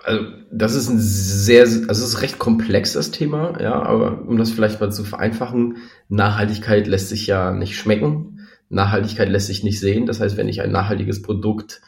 also 0.05 0.25
das 0.52 0.75
ist 0.75 0.88
ein 0.88 1.00
sehr, 1.00 1.62
also 1.62 1.88
es 1.88 1.99
ist 1.99 2.23
recht 2.23 2.38
komplex 2.38 2.93
das 2.93 3.11
Thema, 3.11 3.61
ja, 3.61 3.83
aber 3.83 4.23
um 4.26 4.38
das 4.38 4.52
vielleicht 4.52 4.81
mal 4.81 4.93
zu 4.93 5.05
vereinfachen, 5.05 5.78
Nachhaltigkeit 6.09 6.87
lässt 6.87 7.09
sich 7.09 7.26
ja 7.26 7.50
nicht 7.50 7.76
schmecken, 7.76 8.47
Nachhaltigkeit 8.69 9.28
lässt 9.28 9.49
sich 9.49 9.64
nicht 9.64 9.81
sehen. 9.81 10.07
Das 10.07 10.21
heißt, 10.21 10.37
wenn 10.37 10.49
ich 10.49 10.62
ein 10.62 10.73
nachhaltiges 10.73 11.23
Produkt 11.23 11.81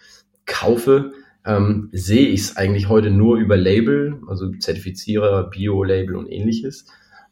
kaufe, 0.47 1.13
ähm, 1.45 1.91
sehe 1.93 2.29
ich 2.29 2.41
es 2.41 2.57
eigentlich 2.57 2.89
heute 2.89 3.11
nur 3.11 3.37
über 3.37 3.57
Label, 3.57 4.21
also 4.27 4.51
Zertifizierer, 4.51 5.49
Bio-Label 5.51 6.17
und 6.17 6.27
ähnliches, 6.27 6.87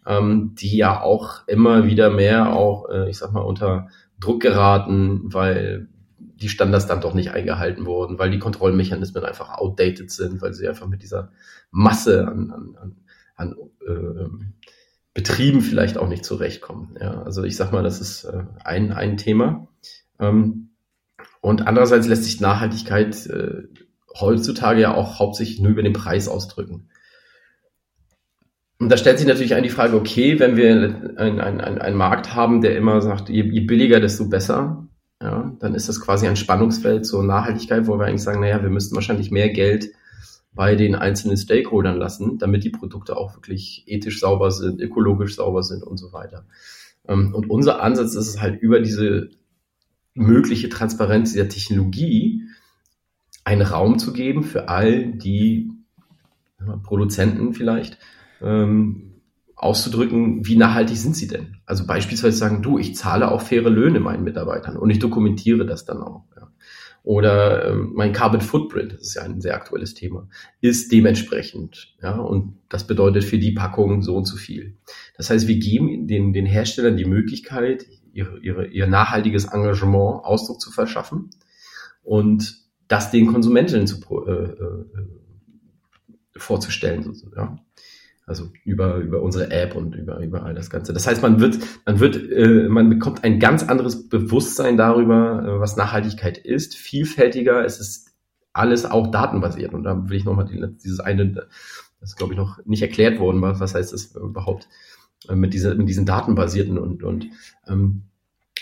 ähm, 0.07 0.55
die 0.55 0.77
ja 0.77 1.01
auch 1.01 1.47
immer 1.49 1.87
wieder 1.87 2.11
mehr 2.11 2.53
auch, 2.53 2.89
äh, 2.89 3.11
ich 3.11 3.19
sag 3.19 3.33
mal, 3.33 3.41
unter 3.41 3.89
Druck 4.21 4.41
geraten, 4.41 5.23
weil 5.25 5.89
die 6.37 6.49
Standards 6.49 6.87
dann 6.87 7.00
doch 7.00 7.14
nicht 7.14 7.33
eingehalten 7.33 7.87
wurden, 7.87 8.19
weil 8.19 8.31
die 8.31 8.38
Kontrollmechanismen 8.38 9.25
einfach 9.25 9.59
outdated 9.59 10.11
sind, 10.11 10.43
weil 10.43 10.52
sie 10.52 10.69
einfach 10.69 10.87
mit 10.87 11.02
dieser 11.02 11.33
Masse 11.71 12.26
an, 12.28 12.50
an, 12.50 12.76
an, 12.81 12.97
an 13.37 13.57
äh, 13.87 14.28
Betrieben 15.14 15.62
vielleicht 15.62 15.97
auch 15.97 16.09
nicht 16.09 16.26
zurechtkommen. 16.26 16.95
Ja, 17.00 17.23
also 17.23 17.43
ich 17.43 17.57
sag 17.57 17.73
mal, 17.73 17.83
das 17.83 18.02
ist 18.02 18.25
äh, 18.25 18.45
ein, 18.64 18.93
ein 18.93 19.16
Thema. 19.16 19.66
Ähm, 20.21 20.69
und 21.40 21.66
andererseits 21.66 22.07
lässt 22.07 22.25
sich 22.25 22.40
Nachhaltigkeit 22.40 23.26
äh, 23.26 23.62
heutzutage 24.21 24.83
ja 24.83 24.95
auch 24.95 25.19
hauptsächlich 25.19 25.61
nur 25.61 25.73
über 25.73 25.83
den 25.83 25.95
Preis 25.95 26.28
ausdrücken. 26.28 26.90
Und 28.78 28.90
da 28.90 28.99
stellt 28.99 29.19
sich 29.19 29.26
natürlich 29.26 29.55
ein 29.55 29.62
die 29.62 29.71
Frage, 29.71 29.97
okay, 29.97 30.38
wenn 30.38 30.57
wir 30.57 31.14
einen 31.16 31.40
ein, 31.40 31.61
ein 31.61 31.95
Markt 31.95 32.35
haben, 32.35 32.61
der 32.61 32.76
immer 32.76 33.00
sagt, 33.00 33.31
je, 33.31 33.43
je, 33.43 33.61
billiger, 33.61 34.00
desto 34.00 34.28
besser, 34.28 34.87
ja, 35.23 35.57
dann 35.61 35.75
ist 35.75 35.89
das 35.89 36.01
quasi 36.01 36.27
ein 36.27 36.37
Spannungsfeld 36.37 37.07
zur 37.07 37.23
Nachhaltigkeit, 37.23 37.87
wo 37.87 37.99
wir 37.99 38.07
eigentlich 38.07 38.23
sagen, 38.23 38.41
naja, 38.41 38.63
wir 38.63 38.71
müssten 38.71 38.95
wahrscheinlich 38.95 39.31
mehr 39.31 39.49
Geld 39.49 39.91
bei 40.53 40.75
den 40.75 40.95
einzelnen 40.95 41.37
Stakeholdern 41.37 41.97
lassen, 41.97 42.39
damit 42.39 42.65
die 42.65 42.71
Produkte 42.71 43.17
auch 43.17 43.35
wirklich 43.35 43.85
ethisch 43.87 44.21
sauber 44.21 44.51
sind, 44.51 44.81
ökologisch 44.81 45.37
sauber 45.37 45.63
sind 45.63 45.83
und 45.83 45.99
so 45.99 46.13
weiter. 46.13 46.47
Ähm, 47.07 47.35
und 47.35 47.51
unser 47.51 47.83
Ansatz 47.83 48.15
ist 48.15 48.29
es 48.29 48.41
halt 48.41 48.61
über 48.61 48.81
diese 48.81 49.31
mögliche 50.15 50.69
Transparenz 50.69 51.33
dieser 51.33 51.49
Technologie, 51.49 52.43
einen 53.45 53.63
Raum 53.63 53.99
zu 53.99 54.13
geben 54.13 54.43
für 54.43 54.69
all 54.69 55.13
die 55.13 55.71
Produzenten 56.83 57.55
vielleicht, 57.55 57.99
ähm, 58.41 59.06
auszudrücken, 59.57 60.47
wie 60.47 60.57
nachhaltig 60.57 60.99
sind 60.99 61.17
sie 61.17 61.27
denn? 61.27 61.57
Also 61.65 61.87
beispielsweise 61.87 62.37
sagen, 62.37 62.63
du, 62.63 62.79
ich 62.79 62.95
zahle 62.95 63.31
auch 63.31 63.41
faire 63.41 63.71
Löhne 63.71 64.01
meinen 64.01 64.23
Mitarbeitern 64.23 64.77
und 64.77 64.91
ich 64.91 64.99
dokumentiere 64.99 65.65
das 65.65 65.87
dann 65.87 66.03
auch. 66.03 66.25
Ja. 66.37 66.53
Oder 67.03 67.71
ähm, 67.71 67.93
mein 67.95 68.13
Carbon 68.13 68.41
Footprint, 68.41 68.93
das 68.93 69.03
ist 69.03 69.15
ja 69.15 69.23
ein 69.23 69.41
sehr 69.41 69.55
aktuelles 69.55 69.95
Thema, 69.95 70.29
ist 70.61 70.93
dementsprechend. 70.93 71.95
Ja, 72.03 72.19
und 72.19 72.59
das 72.69 72.87
bedeutet 72.87 73.25
für 73.25 73.39
die 73.39 73.53
Packung 73.53 74.03
so 74.03 74.17
und 74.17 74.27
so 74.27 74.37
viel. 74.37 74.77
Das 75.17 75.31
heißt, 75.31 75.47
wir 75.49 75.59
geben 75.59 76.07
den, 76.07 76.33
den 76.33 76.47
Herstellern 76.47 76.97
die 76.97 77.05
Möglichkeit, 77.05 77.87
ihre, 78.13 78.39
ihre, 78.41 78.67
ihr 78.67 78.87
nachhaltiges 78.87 79.45
Engagement 79.45 80.25
Ausdruck 80.25 80.61
zu 80.61 80.71
verschaffen 80.71 81.31
und 82.03 82.57
das 82.89 83.11
den 83.11 83.27
Konsumentinnen 83.27 83.87
zu, 83.87 84.01
äh, 84.27 84.33
äh, 84.33 84.85
vorzustellen. 86.37 87.05
Sozusagen. 87.05 87.61
Also 88.28 88.50
über, 88.64 88.97
über 88.97 89.23
unsere 89.23 89.52
App 89.52 89.76
und 89.76 89.95
über, 89.95 90.18
über 90.18 90.42
all 90.42 90.52
das 90.52 90.68
Ganze. 90.68 90.92
Das 90.92 91.06
heißt, 91.06 91.23
man 91.23 91.38
wird, 91.38 91.59
man 91.87 92.00
wird, 92.00 92.16
äh, 92.16 92.68
man 92.68 92.90
bekommt 92.90 93.23
ein 93.23 93.38
ganz 93.38 93.62
anderes 93.62 94.09
Bewusstsein 94.09 94.76
darüber, 94.76 95.45
äh, 95.47 95.61
was 95.61 95.76
Nachhaltigkeit 95.76 96.37
ist, 96.37 96.75
vielfältiger. 96.75 97.64
Es 97.64 97.78
ist 97.78 98.11
alles 98.52 98.85
auch 98.85 99.12
datenbasiert. 99.12 99.75
Und 99.75 99.85
da 99.85 100.09
will 100.09 100.16
ich 100.16 100.25
nochmal 100.25 100.47
die, 100.47 100.61
dieses 100.83 100.99
eine, 100.99 101.47
das 102.00 102.16
glaube 102.16 102.33
ich 102.33 102.38
noch 102.38 102.59
nicht 102.64 102.83
erklärt 102.83 103.21
worden, 103.21 103.40
was, 103.42 103.61
was 103.61 103.76
heißt 103.76 103.92
das 103.92 104.16
überhaupt 104.16 104.68
äh, 105.28 105.37
mit, 105.37 105.54
dieser, 105.54 105.76
mit 105.76 105.88
diesen 105.88 106.04
datenbasierten 106.04 106.78
und, 106.78 107.04
und 107.04 107.28
ähm, 107.68 108.02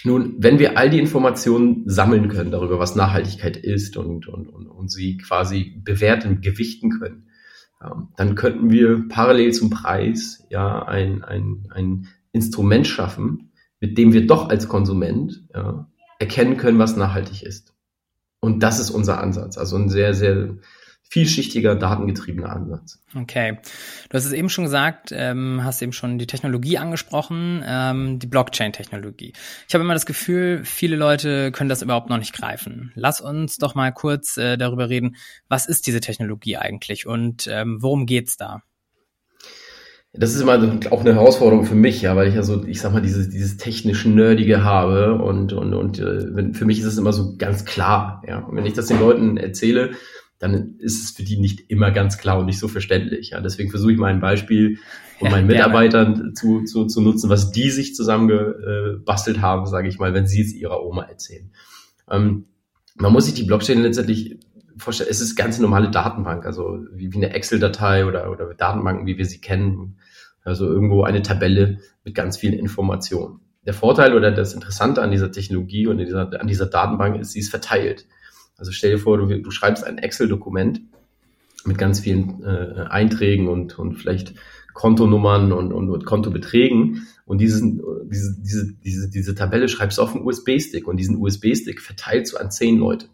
nun, 0.06 0.34
wenn 0.38 0.58
wir 0.58 0.76
all 0.76 0.90
die 0.90 0.98
Informationen 0.98 1.84
sammeln 1.86 2.28
können 2.28 2.50
darüber, 2.50 2.78
was 2.78 2.94
Nachhaltigkeit 2.94 3.56
ist 3.56 3.96
und, 3.96 4.28
und, 4.28 4.48
und, 4.48 4.66
und 4.66 4.92
sie 4.92 5.16
quasi 5.16 5.80
bewerten, 5.82 6.42
gewichten 6.42 6.90
können, 6.90 7.28
dann 8.16 8.34
könnten 8.34 8.70
wir 8.70 9.08
parallel 9.08 9.52
zum 9.52 9.70
Preis 9.70 10.44
ja 10.50 10.84
ein, 10.84 11.24
ein, 11.24 11.68
ein 11.74 12.08
Instrument 12.32 12.86
schaffen, 12.86 13.52
mit 13.80 13.98
dem 13.98 14.12
wir 14.12 14.26
doch 14.26 14.48
als 14.48 14.68
Konsument 14.68 15.44
ja, 15.54 15.88
erkennen 16.18 16.56
können, 16.56 16.78
was 16.78 16.96
nachhaltig 16.96 17.42
ist. 17.42 17.74
Und 18.40 18.62
das 18.62 18.78
ist 18.78 18.90
unser 18.90 19.20
Ansatz. 19.20 19.56
Also 19.56 19.76
ein 19.76 19.88
sehr, 19.88 20.14
sehr 20.14 20.56
vielschichtiger, 21.08 21.76
datengetriebener 21.76 22.50
Ansatz. 22.50 23.00
Okay. 23.14 23.58
Du 24.08 24.16
hast 24.16 24.24
es 24.24 24.32
eben 24.32 24.48
schon 24.48 24.64
gesagt, 24.64 25.10
ähm, 25.12 25.62
hast 25.62 25.80
eben 25.82 25.92
schon 25.92 26.18
die 26.18 26.26
Technologie 26.26 26.78
angesprochen, 26.78 27.62
ähm, 27.66 28.18
die 28.18 28.26
Blockchain-Technologie. 28.26 29.32
Ich 29.68 29.74
habe 29.74 29.84
immer 29.84 29.94
das 29.94 30.06
Gefühl, 30.06 30.64
viele 30.64 30.96
Leute 30.96 31.52
können 31.52 31.68
das 31.68 31.82
überhaupt 31.82 32.10
noch 32.10 32.18
nicht 32.18 32.32
greifen. 32.32 32.92
Lass 32.94 33.20
uns 33.20 33.58
doch 33.58 33.74
mal 33.74 33.92
kurz 33.92 34.36
äh, 34.36 34.56
darüber 34.56 34.88
reden, 34.88 35.16
was 35.48 35.66
ist 35.66 35.86
diese 35.86 36.00
Technologie 36.00 36.56
eigentlich 36.56 37.06
und 37.06 37.46
ähm, 37.48 37.78
worum 37.80 38.06
geht's 38.06 38.36
da? 38.36 38.62
Das 40.16 40.32
ist 40.32 40.40
immer 40.40 40.80
auch 40.90 41.00
eine 41.00 41.14
Herausforderung 41.14 41.64
für 41.64 41.74
mich, 41.74 42.02
ja, 42.02 42.14
weil 42.14 42.28
ich 42.28 42.36
ja 42.36 42.44
so, 42.44 42.64
ich 42.64 42.80
sag 42.80 42.92
mal, 42.92 43.02
dieses, 43.02 43.30
dieses 43.30 43.56
technisch 43.56 44.04
Nerdige 44.04 44.62
habe 44.62 45.14
und, 45.14 45.52
und, 45.52 45.74
und 45.74 45.98
äh, 45.98 46.52
für 46.52 46.64
mich 46.64 46.78
ist 46.78 46.86
es 46.86 46.98
immer 46.98 47.12
so 47.12 47.36
ganz 47.36 47.64
klar, 47.64 48.22
ja. 48.26 48.38
Und 48.38 48.56
wenn 48.56 48.64
ich 48.64 48.74
das 48.74 48.86
den 48.86 49.00
Leuten 49.00 49.36
erzähle, 49.36 49.90
dann 50.38 50.76
ist 50.78 51.02
es 51.02 51.10
für 51.12 51.22
die 51.22 51.38
nicht 51.38 51.70
immer 51.70 51.90
ganz 51.90 52.18
klar 52.18 52.38
und 52.38 52.46
nicht 52.46 52.58
so 52.58 52.68
verständlich. 52.68 53.30
Ja. 53.30 53.40
Deswegen 53.40 53.70
versuche 53.70 53.92
ich 53.92 53.98
mal 53.98 54.12
ein 54.12 54.20
Beispiel 54.20 54.78
von 55.18 55.30
meinen 55.30 55.48
ja, 55.48 55.56
Mitarbeitern 55.56 56.34
zu, 56.34 56.64
zu, 56.64 56.86
zu 56.86 57.00
nutzen, 57.00 57.30
was 57.30 57.52
die 57.52 57.70
sich 57.70 57.94
zusammengebastelt 57.94 59.40
haben, 59.40 59.66
sage 59.66 59.88
ich 59.88 59.98
mal, 59.98 60.12
wenn 60.12 60.26
sie 60.26 60.42
es 60.42 60.52
ihrer 60.52 60.84
Oma 60.84 61.04
erzählen. 61.04 61.50
Ähm, 62.10 62.46
man 62.96 63.12
muss 63.12 63.26
sich 63.26 63.34
die 63.34 63.44
Blockchain 63.44 63.82
letztendlich 63.82 64.38
vorstellen, 64.76 65.10
es 65.10 65.20
ist 65.20 65.36
ganz 65.36 65.58
normale 65.58 65.90
Datenbank, 65.90 66.46
also 66.46 66.78
wie, 66.92 67.12
wie 67.12 67.16
eine 67.16 67.32
Excel-Datei 67.32 68.06
oder, 68.06 68.30
oder 68.30 68.54
Datenbanken, 68.54 69.06
wie 69.06 69.18
wir 69.18 69.24
sie 69.24 69.40
kennen. 69.40 69.98
Also 70.42 70.66
irgendwo 70.66 71.04
eine 71.04 71.22
Tabelle 71.22 71.78
mit 72.04 72.14
ganz 72.14 72.36
vielen 72.36 72.54
Informationen. 72.54 73.40
Der 73.64 73.72
Vorteil 73.72 74.14
oder 74.14 74.30
das 74.30 74.52
Interessante 74.52 75.00
an 75.00 75.10
dieser 75.10 75.32
Technologie 75.32 75.86
und 75.86 75.98
dieser, 75.98 76.38
an 76.38 76.46
dieser 76.46 76.66
Datenbank 76.66 77.18
ist, 77.20 77.32
sie 77.32 77.38
ist 77.38 77.48
verteilt. 77.48 78.06
Also 78.56 78.72
stell 78.72 78.92
dir 78.92 78.98
vor, 78.98 79.18
du, 79.18 79.40
du 79.40 79.50
schreibst 79.50 79.84
ein 79.84 79.98
Excel-Dokument 79.98 80.80
mit 81.64 81.78
ganz 81.78 82.00
vielen 82.00 82.42
äh, 82.44 82.86
Einträgen 82.88 83.48
und, 83.48 83.78
und 83.78 83.94
vielleicht 83.96 84.34
Kontonummern 84.74 85.52
und, 85.52 85.72
und, 85.72 85.90
und 85.90 86.04
Kontobeträgen. 86.04 87.06
Und 87.24 87.38
diesen, 87.38 87.82
diese, 88.10 88.36
diese, 88.40 88.74
diese, 88.74 89.08
diese 89.08 89.34
Tabelle 89.34 89.68
schreibst 89.68 89.98
du 89.98 90.02
auf 90.02 90.14
einen 90.14 90.24
USB-Stick 90.24 90.86
und 90.86 90.98
diesen 90.98 91.16
USB-Stick 91.16 91.80
verteilst 91.80 92.32
du 92.32 92.36
an 92.36 92.50
zehn 92.50 92.78
Leute. 92.78 93.06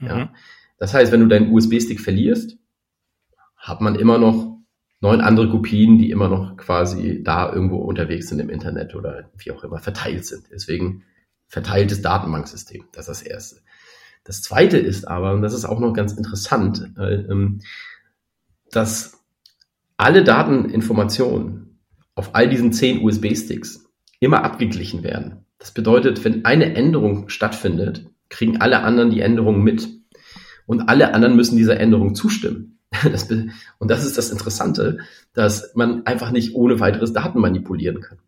Mhm. 0.00 0.06
Ja? 0.06 0.34
Das 0.78 0.94
heißt, 0.94 1.12
wenn 1.12 1.20
du 1.20 1.28
deinen 1.28 1.52
USB-Stick 1.52 2.00
verlierst, 2.00 2.58
hat 3.56 3.80
man 3.80 3.94
immer 3.94 4.18
noch 4.18 4.56
neun 5.00 5.20
andere 5.20 5.48
Kopien, 5.48 5.98
die 5.98 6.10
immer 6.10 6.28
noch 6.28 6.56
quasi 6.56 7.22
da 7.22 7.52
irgendwo 7.52 7.76
unterwegs 7.76 8.28
sind 8.28 8.40
im 8.40 8.50
Internet 8.50 8.94
oder 8.94 9.30
wie 9.36 9.52
auch 9.52 9.62
immer 9.62 9.78
verteilt 9.78 10.24
sind. 10.24 10.44
Deswegen 10.50 11.04
verteiltes 11.46 12.02
Datenbanksystem. 12.02 12.84
Das 12.92 13.08
ist 13.08 13.20
das 13.20 13.22
Erste. 13.22 13.56
Das 14.26 14.42
zweite 14.42 14.76
ist 14.76 15.06
aber, 15.06 15.32
und 15.34 15.42
das 15.42 15.54
ist 15.54 15.64
auch 15.64 15.78
noch 15.78 15.92
ganz 15.92 16.12
interessant, 16.12 16.92
äh, 16.98 17.14
ähm, 17.14 17.60
dass 18.72 19.22
alle 19.96 20.24
Dateninformationen 20.24 21.78
auf 22.16 22.34
all 22.34 22.48
diesen 22.48 22.72
zehn 22.72 23.04
USB-Sticks 23.04 23.84
immer 24.18 24.42
abgeglichen 24.42 25.04
werden. 25.04 25.44
Das 25.58 25.70
bedeutet, 25.70 26.24
wenn 26.24 26.44
eine 26.44 26.74
Änderung 26.74 27.28
stattfindet, 27.28 28.06
kriegen 28.28 28.60
alle 28.60 28.80
anderen 28.80 29.10
die 29.10 29.20
Änderung 29.20 29.62
mit. 29.62 29.88
Und 30.66 30.88
alle 30.88 31.14
anderen 31.14 31.36
müssen 31.36 31.56
dieser 31.56 31.78
Änderung 31.78 32.14
zustimmen. 32.14 32.72
Das, 33.10 33.28
und 33.78 33.90
das 33.90 34.06
ist 34.06 34.16
das 34.16 34.30
Interessante, 34.30 34.98
dass 35.34 35.74
man 35.74 36.06
einfach 36.06 36.30
nicht 36.30 36.54
ohne 36.54 36.80
weiteres 36.80 37.12
Daten 37.12 37.40
manipulieren 37.40 38.00
kann. 38.00 38.18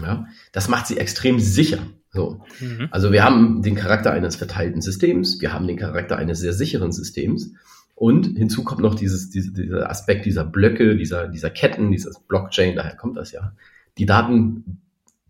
Ja, 0.00 0.26
das 0.52 0.68
macht 0.68 0.86
sie 0.86 0.98
extrem 0.98 1.40
sicher. 1.40 1.78
So. 2.16 2.40
Mhm. 2.60 2.88
Also 2.90 3.12
wir 3.12 3.22
haben 3.22 3.62
den 3.62 3.76
Charakter 3.76 4.10
eines 4.10 4.34
verteilten 4.34 4.80
Systems, 4.80 5.40
wir 5.40 5.52
haben 5.52 5.68
den 5.68 5.76
Charakter 5.76 6.16
eines 6.16 6.40
sehr 6.40 6.52
sicheren 6.52 6.90
Systems 6.90 7.52
und 7.94 8.36
hinzu 8.36 8.64
kommt 8.64 8.82
noch 8.82 8.94
dieses, 8.94 9.30
diese, 9.30 9.52
dieser 9.52 9.88
Aspekt 9.88 10.26
dieser 10.26 10.44
Blöcke, 10.44 10.96
dieser, 10.96 11.28
dieser 11.28 11.50
Ketten, 11.50 11.90
dieses 11.90 12.18
Blockchain, 12.18 12.74
daher 12.74 12.96
kommt 12.96 13.16
das 13.16 13.32
ja. 13.32 13.52
Die 13.98 14.06
Daten 14.06 14.80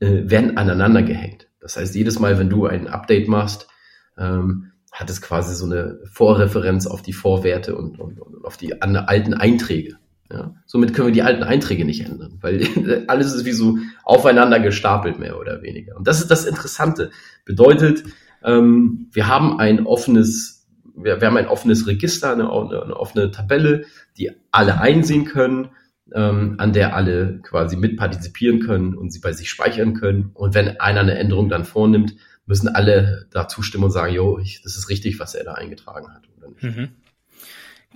äh, 0.00 0.22
werden 0.24 0.56
aneinander 0.56 1.02
gehängt. 1.02 1.48
Das 1.60 1.76
heißt, 1.76 1.94
jedes 1.94 2.18
Mal, 2.18 2.38
wenn 2.38 2.48
du 2.48 2.66
ein 2.66 2.88
Update 2.88 3.28
machst, 3.28 3.68
ähm, 4.16 4.72
hat 4.92 5.10
es 5.10 5.20
quasi 5.20 5.54
so 5.54 5.66
eine 5.66 5.98
Vorreferenz 6.10 6.86
auf 6.86 7.02
die 7.02 7.12
Vorwerte 7.12 7.76
und, 7.76 7.98
und, 7.98 8.18
und 8.18 8.44
auf 8.44 8.56
die 8.56 8.80
alten 8.80 9.34
Einträge. 9.34 9.98
Ja? 10.30 10.54
Somit 10.66 10.94
können 10.94 11.08
wir 11.08 11.14
die 11.14 11.22
alten 11.22 11.42
Einträge 11.42 11.84
nicht 11.84 12.04
ändern, 12.04 12.38
weil 12.40 12.66
alles 13.06 13.34
ist 13.34 13.44
wie 13.44 13.52
so 13.52 13.78
aufeinander 14.04 14.60
gestapelt, 14.60 15.18
mehr 15.18 15.38
oder 15.38 15.62
weniger. 15.62 15.96
Und 15.96 16.06
das 16.06 16.20
ist 16.20 16.30
das 16.30 16.44
Interessante. 16.44 17.10
Bedeutet, 17.44 18.04
ähm, 18.42 19.08
wir 19.12 19.28
haben 19.28 19.58
ein 19.58 19.86
offenes, 19.86 20.66
wir, 20.96 21.20
wir 21.20 21.28
haben 21.28 21.36
ein 21.36 21.48
offenes 21.48 21.86
Register, 21.86 22.32
eine, 22.32 22.50
eine, 22.50 22.96
offene 22.96 23.30
Tabelle, 23.30 23.84
die 24.16 24.30
alle 24.50 24.80
einsehen 24.80 25.24
können, 25.24 25.70
ähm, 26.14 26.54
an 26.58 26.72
der 26.72 26.94
alle 26.94 27.40
quasi 27.42 27.76
mitpartizipieren 27.76 28.60
können 28.60 28.94
und 28.94 29.12
sie 29.12 29.20
bei 29.20 29.32
sich 29.32 29.50
speichern 29.50 29.94
können. 29.94 30.30
Und 30.34 30.54
wenn 30.54 30.80
einer 30.80 31.00
eine 31.00 31.18
Änderung 31.18 31.48
dann 31.48 31.64
vornimmt, 31.64 32.14
müssen 32.46 32.68
alle 32.68 33.26
da 33.32 33.48
zustimmen 33.48 33.84
und 33.84 33.90
sagen, 33.90 34.14
jo, 34.14 34.38
ich, 34.38 34.62
das 34.62 34.76
ist 34.76 34.88
richtig, 34.88 35.18
was 35.18 35.34
er 35.34 35.44
da 35.44 35.54
eingetragen 35.54 36.12
hat. 36.14 36.22
Oder 36.38 36.48
nicht. 36.48 36.62
Mhm. 36.62 36.88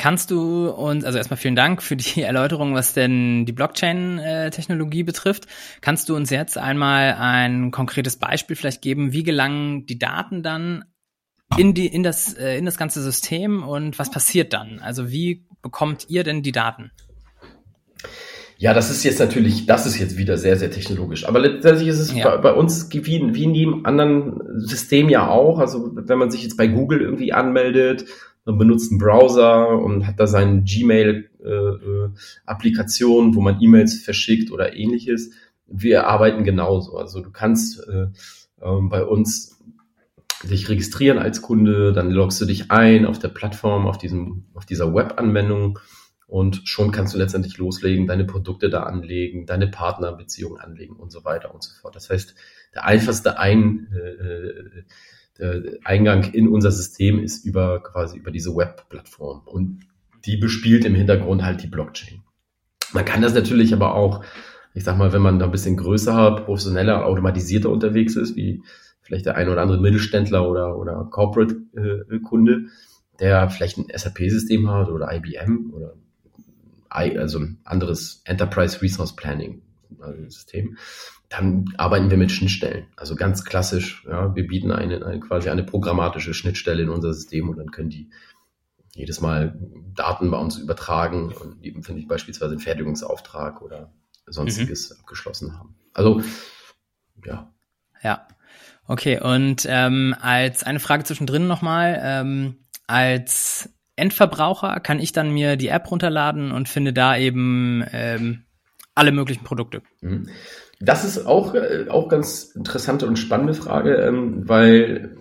Kannst 0.01 0.31
du 0.31 0.71
uns, 0.71 1.05
also 1.05 1.19
erstmal 1.19 1.37
vielen 1.37 1.57
Dank 1.57 1.83
für 1.83 1.95
die 1.95 2.23
Erläuterung, 2.23 2.73
was 2.73 2.95
denn 2.95 3.45
die 3.45 3.53
Blockchain-Technologie 3.53 5.03
betrifft. 5.03 5.47
Kannst 5.83 6.09
du 6.09 6.17
uns 6.17 6.31
jetzt 6.31 6.57
einmal 6.57 7.17
ein 7.19 7.71
konkretes 7.71 8.17
Beispiel 8.17 8.57
vielleicht 8.57 8.81
geben, 8.81 9.13
wie 9.13 9.25
gelangen 9.25 9.85
die 9.85 9.99
Daten 9.99 10.43
dann 10.43 10.87
in 11.59 11.75
die, 11.75 11.87
in 11.87 12.03
das, 12.03 12.33
äh, 12.33 12.57
in 12.57 12.65
das 12.65 12.79
ganze 12.79 13.03
System 13.03 13.63
und 13.63 13.99
was 13.99 14.11
passiert 14.11 14.55
dann? 14.55 14.79
Also 14.79 15.11
wie 15.11 15.45
bekommt 15.61 16.07
ihr 16.09 16.25
denn 16.25 16.43
die 16.43 16.53
Daten? 16.53 16.93
Ja, 18.57 18.73
das 18.73 18.91
ist 18.91 19.05
jetzt 19.05 19.19
natürlich, 19.19 19.67
das 19.67 19.85
ist 19.85 19.99
jetzt 19.99 20.17
wieder 20.17 20.39
sehr, 20.39 20.57
sehr 20.57 20.71
technologisch. 20.71 21.29
Aber 21.29 21.41
letztendlich 21.41 21.89
ist 21.89 21.99
es 21.99 22.15
ja. 22.15 22.37
bei, 22.37 22.37
bei, 22.39 22.53
uns 22.55 22.89
wie, 22.91 23.35
wie 23.35 23.45
in 23.45 23.55
jedem 23.55 23.85
anderen 23.85 24.61
System 24.61 25.11
ja 25.11 25.29
auch. 25.29 25.59
Also 25.59 25.91
wenn 25.93 26.19
man 26.19 26.31
sich 26.31 26.43
jetzt 26.43 26.57
bei 26.57 26.69
Google 26.69 27.03
irgendwie 27.03 27.35
anmeldet 27.35 28.07
benutzt 28.53 28.91
einen 28.91 28.99
Browser 28.99 29.79
und 29.79 30.07
hat 30.07 30.21
da 30.21 30.27
seine 30.27 30.63
Gmail-Applikation, 30.63 33.27
äh, 33.27 33.31
äh 33.31 33.35
wo 33.35 33.41
man 33.41 33.61
E-Mails 33.61 34.03
verschickt 34.03 34.51
oder 34.51 34.77
ähnliches. 34.77 35.31
Wir 35.67 36.07
arbeiten 36.07 36.45
genauso. 36.45 36.97
Also 36.97 37.21
du 37.21 37.31
kannst 37.31 37.87
äh, 37.89 38.09
äh, 38.61 38.81
bei 38.83 39.05
uns 39.05 39.59
dich 40.43 40.69
registrieren 40.69 41.19
als 41.19 41.43
Kunde, 41.43 41.93
dann 41.93 42.11
loggst 42.11 42.41
du 42.41 42.47
dich 42.47 42.71
ein 42.71 43.05
auf 43.05 43.19
der 43.19 43.29
Plattform, 43.29 43.87
auf 43.87 43.99
diesem, 43.99 44.47
auf 44.55 44.65
dieser 44.65 44.95
Web-Anwendung 44.95 45.79
und 46.27 46.63
schon 46.65 46.93
kannst 46.93 47.13
du 47.13 47.19
letztendlich 47.19 47.59
loslegen, 47.59 48.07
deine 48.07 48.25
Produkte 48.25 48.71
da 48.71 48.85
anlegen, 48.85 49.47
deine 49.47 49.67
Partnerbeziehungen 49.67 50.61
anlegen 50.61 50.97
und 50.97 51.11
so 51.11 51.25
weiter 51.25 51.53
und 51.53 51.63
so 51.63 51.73
fort. 51.81 51.97
Das 51.97 52.09
heißt, 52.09 52.35
der 52.75 52.85
einfachste 52.85 53.39
ein, 53.39 53.89
äh, 53.93 54.85
äh 55.41 55.79
Eingang 55.85 56.33
in 56.33 56.49
unser 56.49 56.71
System 56.71 57.19
ist 57.19 57.45
über 57.45 57.83
quasi 57.83 58.19
über 58.19 58.31
diese 58.31 58.55
Web-Plattform 58.55 59.43
und 59.47 59.81
die 60.25 60.37
bespielt 60.37 60.85
im 60.85 60.95
Hintergrund 60.95 61.43
halt 61.43 61.63
die 61.63 61.67
Blockchain. 61.69 62.23
Man 62.93 63.05
kann 63.05 63.23
das 63.23 63.35
natürlich 63.35 63.73
aber 63.73 63.95
auch, 63.95 64.25
ich 64.75 64.85
sag 64.85 64.99
mal, 64.99 65.13
wenn 65.13 65.23
man 65.23 65.39
da 65.39 65.47
ein 65.47 65.51
bisschen 65.51 65.77
größer, 65.77 66.43
professioneller, 66.45 67.07
automatisierter 67.07 67.71
unterwegs 67.71 68.17
ist, 68.17 68.37
wie 68.37 68.63
vielleicht 69.01 69.27
der 69.27 69.37
ein 69.37 69.49
oder 69.49 69.63
andere 69.63 69.81
Mittelständler 69.81 70.49
oder, 70.49 70.77
oder 70.77 71.09
Corporate-Kunde, 71.11 72.53
äh, 72.53 72.69
der 73.21 73.51
vielleicht 73.51 73.79
ein 73.79 73.87
SAP-System 73.95 74.71
hat 74.71 74.89
oder 74.89 75.13
IBM 75.13 75.73
oder 75.75 75.95
also 76.89 77.39
ein 77.39 77.59
anderes 77.65 78.23
Enterprise 78.25 78.83
Resource 78.83 79.15
Planning 79.15 79.63
System, 80.29 80.77
dann 81.29 81.67
arbeiten 81.77 82.11
wir 82.11 82.17
mit 82.17 82.33
Schnittstellen. 82.33 82.87
Also 82.97 83.17
ganz 83.17 83.45
klassisch, 83.45 84.05
ja, 84.09 84.35
wir 84.35 84.47
bieten 84.47 84.73
eine, 84.73 85.05
eine 85.05 85.21
quasi 85.21 85.49
eine 85.49 85.63
programmatische 85.63 86.35
Schnittstelle 86.35 86.83
in 86.83 86.89
unser 86.89 87.13
System 87.13 87.49
und 87.49 87.59
dann 87.59 87.71
können 87.71 87.91
die 87.91 88.11
jedes 88.95 89.21
Mal 89.21 89.59
Daten 89.95 90.31
bei 90.31 90.39
uns 90.39 90.59
übertragen 90.59 91.33
und 91.33 91.65
eben 91.65 91.83
finde 91.83 92.01
ich 92.01 92.09
beispielsweise 92.09 92.53
einen 92.53 92.61
Fertigungsauftrag 92.61 93.63
oder 93.63 93.93
sonstiges 94.27 94.91
mhm. 94.91 94.97
abgeschlossen 95.01 95.59
haben. 95.59 95.77
Also 95.93 96.23
ja. 97.25 97.53
Ja. 98.03 98.27
Okay, 98.87 99.21
und 99.21 99.67
ähm, 99.69 100.17
als 100.21 100.65
eine 100.65 100.81
Frage 100.81 101.05
zwischendrin 101.05 101.47
nochmal, 101.47 102.01
ähm, 102.03 102.57
als 102.89 103.71
Endverbraucher 103.95 104.81
kann 104.81 104.99
ich 104.99 105.13
dann 105.13 105.31
mir 105.31 105.57
die 105.57 105.69
App 105.69 105.91
runterladen 105.91 106.51
und 106.51 106.69
finde 106.69 106.93
da 106.93 107.17
eben 107.17 107.85
ähm, 107.93 108.47
alle 109.01 109.13
möglichen 109.13 109.45
Produkte. 109.45 109.83
Mhm. 110.03 110.29
Das 110.79 111.05
ist 111.05 111.27
auch, 111.27 111.55
äh, 111.55 111.87
auch 111.89 112.09
ganz 112.09 112.53
interessante 112.55 113.07
und 113.07 113.19
spannende 113.19 113.55
Frage, 113.55 113.95
ähm, 113.95 114.49
weil 114.49 115.17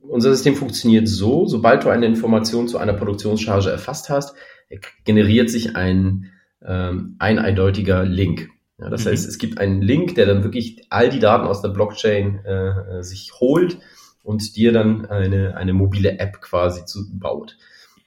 unser 0.00 0.30
System 0.30 0.56
funktioniert 0.56 1.08
so, 1.08 1.46
sobald 1.46 1.84
du 1.84 1.88
eine 1.88 2.06
Information 2.06 2.68
zu 2.68 2.78
einer 2.78 2.92
Produktionscharge 2.92 3.70
erfasst 3.70 4.10
hast, 4.10 4.34
generiert 5.04 5.48
sich 5.48 5.76
ein 5.76 6.32
ähm, 6.64 7.16
eindeutiger 7.18 8.04
Link. 8.04 8.50
Ja, 8.78 8.90
das 8.90 9.04
mhm. 9.04 9.10
heißt, 9.10 9.28
es 9.28 9.38
gibt 9.38 9.58
einen 9.58 9.80
Link, 9.80 10.16
der 10.16 10.26
dann 10.26 10.42
wirklich 10.42 10.86
all 10.90 11.08
die 11.08 11.20
Daten 11.20 11.46
aus 11.46 11.62
der 11.62 11.68
Blockchain 11.68 12.44
äh, 12.44 13.02
sich 13.02 13.32
holt 13.38 13.78
und 14.22 14.56
dir 14.56 14.72
dann 14.72 15.06
eine, 15.06 15.56
eine 15.56 15.72
mobile 15.72 16.18
App 16.18 16.40
quasi 16.40 16.84
zu, 16.84 17.16
baut. 17.18 17.56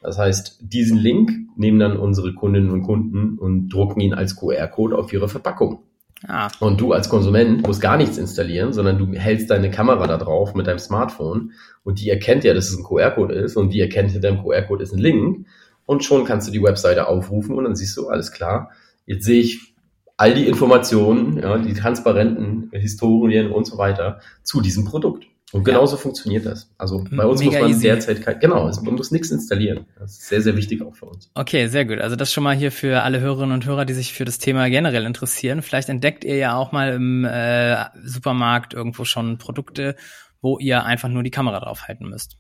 Das 0.06 0.20
heißt, 0.20 0.60
diesen 0.62 0.98
Link 0.98 1.32
nehmen 1.56 1.80
dann 1.80 1.98
unsere 1.98 2.36
Kundinnen 2.36 2.70
und 2.70 2.84
Kunden 2.84 3.40
und 3.40 3.70
drucken 3.70 4.02
ihn 4.02 4.14
als 4.14 4.36
QR-Code 4.36 4.96
auf 4.96 5.12
ihre 5.12 5.28
Verpackung. 5.28 5.80
Ah. 6.28 6.50
Und 6.60 6.80
du 6.80 6.94
als 6.94 7.10
Konsument 7.10 7.66
musst 7.66 7.82
gar 7.82 7.98
nichts 7.98 8.18
installieren, 8.20 8.72
sondern 8.72 9.00
du 9.00 9.12
hältst 9.18 9.50
deine 9.50 9.72
Kamera 9.72 10.06
da 10.06 10.18
drauf 10.18 10.54
mit 10.54 10.68
deinem 10.68 10.80
Smartphone 10.80 11.54
und 11.84 12.00
die 12.00 12.10
erkennt 12.10 12.44
ja, 12.44 12.54
dass 12.54 12.70
es 12.70 12.78
ein 12.78 12.84
QR-Code 12.84 13.34
ist 13.34 13.58
und 13.58 13.74
die 13.74 13.82
erkennt 13.82 14.12
hinter 14.12 14.30
dem 14.30 14.44
QR-Code 14.44 14.84
ist 14.84 14.94
ein 14.94 15.00
Link 15.00 15.48
und 15.88 16.04
schon 16.04 16.24
kannst 16.24 16.48
du 16.48 16.52
die 16.52 16.62
Webseite 16.62 17.08
aufrufen 17.08 17.56
und 17.56 17.64
dann 17.64 17.76
siehst 17.76 17.98
du, 17.98 18.08
alles 18.08 18.32
klar, 18.32 18.70
jetzt 19.08 19.26
sehe 19.26 19.42
ich 19.42 19.74
all 20.18 20.34
die 20.36 20.48
Informationen, 20.48 21.40
ja, 21.40 21.58
die 21.58 21.74
transparenten 21.74 22.70
Historien 22.74 23.52
und 23.52 23.66
so 23.66 23.78
weiter 23.80 24.20
zu 24.44 24.62
diesem 24.62 24.86
Produkt. 24.86 25.26
Und 25.52 25.64
genauso 25.64 25.96
ja. 25.96 26.02
funktioniert 26.02 26.46
das. 26.46 26.74
Also 26.78 27.06
bei 27.12 27.26
uns 27.26 27.40
Mega 27.40 27.52
muss 27.52 27.62
man 27.62 27.70
easy. 27.70 27.84
derzeit 27.84 28.22
kein, 28.24 28.40
genau, 28.40 28.70
man 28.84 28.96
muss 28.96 29.12
nichts 29.12 29.30
installieren. 29.30 29.86
Das 30.00 30.14
ist 30.14 30.28
sehr, 30.28 30.42
sehr 30.42 30.58
wichtig 30.58 30.82
auch 30.82 30.96
für 30.96 31.06
uns. 31.06 31.30
Okay, 31.36 31.68
sehr 31.68 31.86
gut. 31.86 32.00
Also 32.00 32.16
das 32.16 32.34
schon 32.34 32.44
mal 32.44 32.56
hier 32.56 32.72
für 32.72 33.04
alle 33.04 33.20
Hörerinnen 33.20 33.54
und 33.54 33.66
Hörer, 33.66 33.86
die 33.86 33.94
sich 33.94 34.14
für 34.14 34.26
das 34.26 34.40
Thema 34.40 34.70
generell 34.70 35.06
interessieren. 35.06 35.62
Vielleicht 35.62 35.88
entdeckt 35.90 36.24
ihr 36.24 36.36
ja 36.38 36.56
auch 36.56 36.72
mal 36.72 36.94
im 36.94 37.26
äh, 37.26 37.86
Supermarkt 38.04 38.74
irgendwo 38.74 39.06
schon 39.06 39.38
Produkte, 39.38 39.96
wo 40.42 40.58
ihr 40.58 40.84
einfach 40.84 41.10
nur 41.10 41.24
die 41.24 41.32
Kamera 41.32 41.60
draufhalten 41.60 42.10
müsst. 42.10 42.38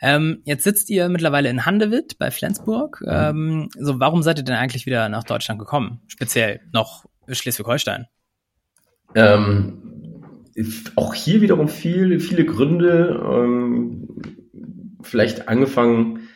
Ähm, 0.00 0.42
jetzt 0.44 0.64
sitzt 0.64 0.90
ihr 0.90 1.08
mittlerweile 1.08 1.48
in 1.48 1.64
Handewitt 1.64 2.18
bei 2.18 2.30
Flensburg. 2.30 3.00
Mhm. 3.02 3.08
Ähm, 3.08 3.68
so, 3.78 4.00
warum 4.00 4.22
seid 4.22 4.38
ihr 4.38 4.44
denn 4.44 4.56
eigentlich 4.56 4.86
wieder 4.86 5.08
nach 5.08 5.24
Deutschland 5.24 5.58
gekommen? 5.58 6.00
Speziell 6.06 6.60
noch 6.72 7.04
Schleswig-Holstein? 7.28 8.06
Ähm, 9.14 9.95
auch 10.94 11.14
hier 11.14 11.40
wiederum 11.40 11.68
viel, 11.68 12.20
viele 12.20 12.44
Gründe. 12.44 13.20
Ähm, 13.24 14.08
vielleicht 15.02 15.48
angefangen 15.48 16.28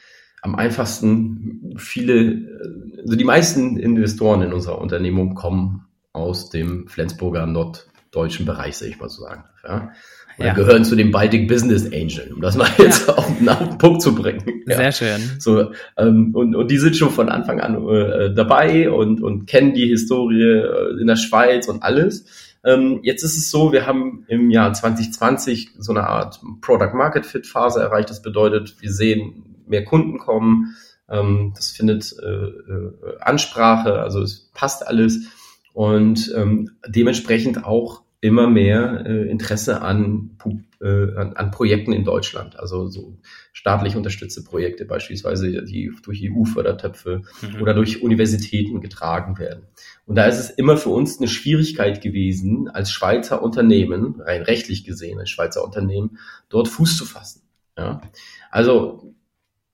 am 0.43 0.55
einfachsten 0.55 1.75
viele, 1.77 2.97
also 3.03 3.17
die 3.17 3.25
meisten 3.25 3.77
Investoren 3.77 4.43
in 4.43 4.53
unserer 4.53 4.81
Unternehmung 4.81 5.35
kommen 5.35 5.87
aus 6.13 6.51
dem 6.51 6.89
Flensburger 6.89 7.47
norddeutschen 7.47 8.47
Bereich, 8.47 8.77
sage 8.77 8.93
ich 8.93 9.01
mal 9.01 9.09
so 9.09 9.23
sagen. 9.23 9.45
Ja? 9.67 9.93
Ja. 10.39 10.55
gehören 10.55 10.85
zu 10.85 10.97
dem 10.97 11.11
Baltic 11.11 11.49
Business 11.49 11.85
Angel, 11.93 12.33
um 12.35 12.41
das 12.41 12.57
mal 12.57 12.69
jetzt 12.79 13.09
ja. 13.09 13.15
auf, 13.15 13.29
auf, 13.29 13.59
den 13.59 13.79
Punkt 13.79 14.01
zu 14.01 14.15
bringen. 14.15 14.63
Sehr 14.67 14.93
schön. 14.93 15.21
So, 15.39 15.73
ähm, 15.99 16.35
und, 16.35 16.55
und 16.55 16.71
die 16.71 16.79
sind 16.79 16.97
schon 16.97 17.11
von 17.11 17.29
Anfang 17.29 17.61
an 17.61 17.87
äh, 17.87 18.33
dabei 18.33 18.91
und, 18.91 19.23
und 19.23 19.47
kennen 19.47 19.75
die 19.75 19.87
Historie 19.87 20.43
äh, 20.43 20.99
in 20.99 21.07
der 21.07 21.17
Schweiz 21.17 21.69
und 21.69 21.83
alles. 21.83 22.25
Ähm, 22.65 23.01
jetzt 23.03 23.23
ist 23.23 23.37
es 23.37 23.51
so, 23.51 23.73
wir 23.73 23.87
haben 23.87 24.25
im 24.29 24.51
Jahr 24.51 24.73
2020 24.73 25.73
so 25.79 25.93
eine 25.93 26.07
Art 26.07 26.41
Product 26.61 26.95
Market 26.95 27.25
Fit 27.27 27.47
Phase 27.47 27.81
erreicht. 27.81 28.11
Das 28.11 28.23
bedeutet, 28.23 28.81
wir 28.81 28.93
sehen 28.93 29.65
mehr 29.67 29.85
Kunden 29.85 30.19
kommen. 30.19 30.77
Ähm, 31.09 31.53
das 31.55 31.71
findet 31.71 32.15
äh, 32.23 32.27
äh, 32.27 33.19
Ansprache, 33.21 34.01
also 34.01 34.23
es 34.23 34.51
passt 34.55 34.87
alles 34.87 35.29
und 35.73 36.33
ähm, 36.37 36.71
dementsprechend 36.87 37.65
auch 37.65 38.03
immer 38.21 38.49
mehr 38.49 39.05
äh, 39.07 39.31
Interesse 39.31 39.81
an, 39.81 40.37
äh, 40.81 41.15
an, 41.17 41.33
an 41.35 41.51
Projekten 41.51 41.93
in 41.93 42.05
Deutschland, 42.05 42.59
also 42.59 42.87
so 42.89 43.17
staatlich 43.53 43.97
unterstützte 43.97 44.43
Projekte 44.43 44.85
beispielsweise, 44.85 45.65
die 45.65 45.91
durch 46.03 46.23
EU-Fördertöpfe 46.23 47.23
mhm. 47.41 47.63
oder 47.63 47.73
durch 47.73 48.03
Universitäten 48.03 48.81
getragen 48.81 49.39
werden. 49.39 49.63
Und 50.05 50.17
da 50.17 50.27
ist 50.27 50.39
es 50.39 50.51
immer 50.51 50.77
für 50.77 50.91
uns 50.91 51.19
eine 51.19 51.29
Schwierigkeit 51.29 52.03
gewesen, 52.03 52.69
als 52.69 52.91
Schweizer 52.91 53.43
Unternehmen, 53.43 54.21
rein 54.21 54.43
rechtlich 54.43 54.85
gesehen, 54.85 55.19
als 55.19 55.31
Schweizer 55.31 55.65
Unternehmen, 55.65 56.19
dort 56.51 56.69
Fuß 56.69 56.99
zu 56.99 57.07
fassen. 57.07 57.43
Ja? 57.79 58.03
Also 58.51 59.15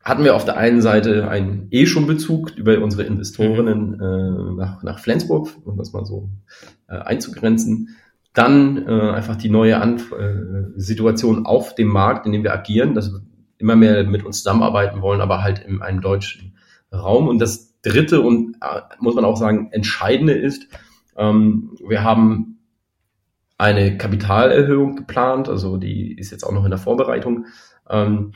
hatten 0.06 0.22
wir 0.22 0.36
auf 0.36 0.44
der 0.44 0.56
einen 0.56 0.82
Seite 0.82 1.28
einen 1.28 1.66
eh 1.72 1.84
schon 1.84 2.06
Bezug 2.06 2.52
über 2.56 2.80
unsere 2.80 3.02
Investorinnen 3.02 3.96
mhm. 3.96 4.00
äh, 4.00 4.54
nach, 4.54 4.82
nach 4.84 5.00
Flensburg, 5.00 5.48
um 5.64 5.76
das 5.76 5.92
mal 5.92 6.04
so 6.04 6.28
äh, 6.86 6.96
einzugrenzen. 6.96 7.96
Dann 8.36 8.86
äh, 8.86 9.10
einfach 9.12 9.36
die 9.36 9.48
neue 9.48 9.80
Anf 9.80 10.12
äh, 10.12 10.78
Situation 10.78 11.46
auf 11.46 11.74
dem 11.74 11.88
Markt, 11.88 12.26
in 12.26 12.32
dem 12.32 12.42
wir 12.42 12.52
agieren, 12.52 12.94
dass 12.94 13.10
wir 13.10 13.22
immer 13.56 13.76
mehr 13.76 14.04
mit 14.04 14.26
uns 14.26 14.42
zusammenarbeiten 14.42 15.00
wollen, 15.00 15.22
aber 15.22 15.42
halt 15.42 15.60
in 15.60 15.80
einem 15.80 16.02
deutschen 16.02 16.54
Raum. 16.92 17.28
Und 17.28 17.38
das 17.38 17.80
dritte 17.80 18.20
und 18.20 18.56
äh, 18.60 18.82
muss 18.98 19.14
man 19.14 19.24
auch 19.24 19.38
sagen 19.38 19.70
entscheidende 19.72 20.34
ist, 20.34 20.68
ähm, 21.16 21.78
wir 21.88 22.04
haben 22.04 22.58
eine 23.56 23.96
Kapitalerhöhung 23.96 24.96
geplant, 24.96 25.48
also 25.48 25.78
die 25.78 26.12
ist 26.12 26.30
jetzt 26.30 26.44
auch 26.44 26.52
noch 26.52 26.64
in 26.64 26.70
der 26.70 26.78
Vorbereitung. 26.78 27.46
Ähm, 27.88 28.32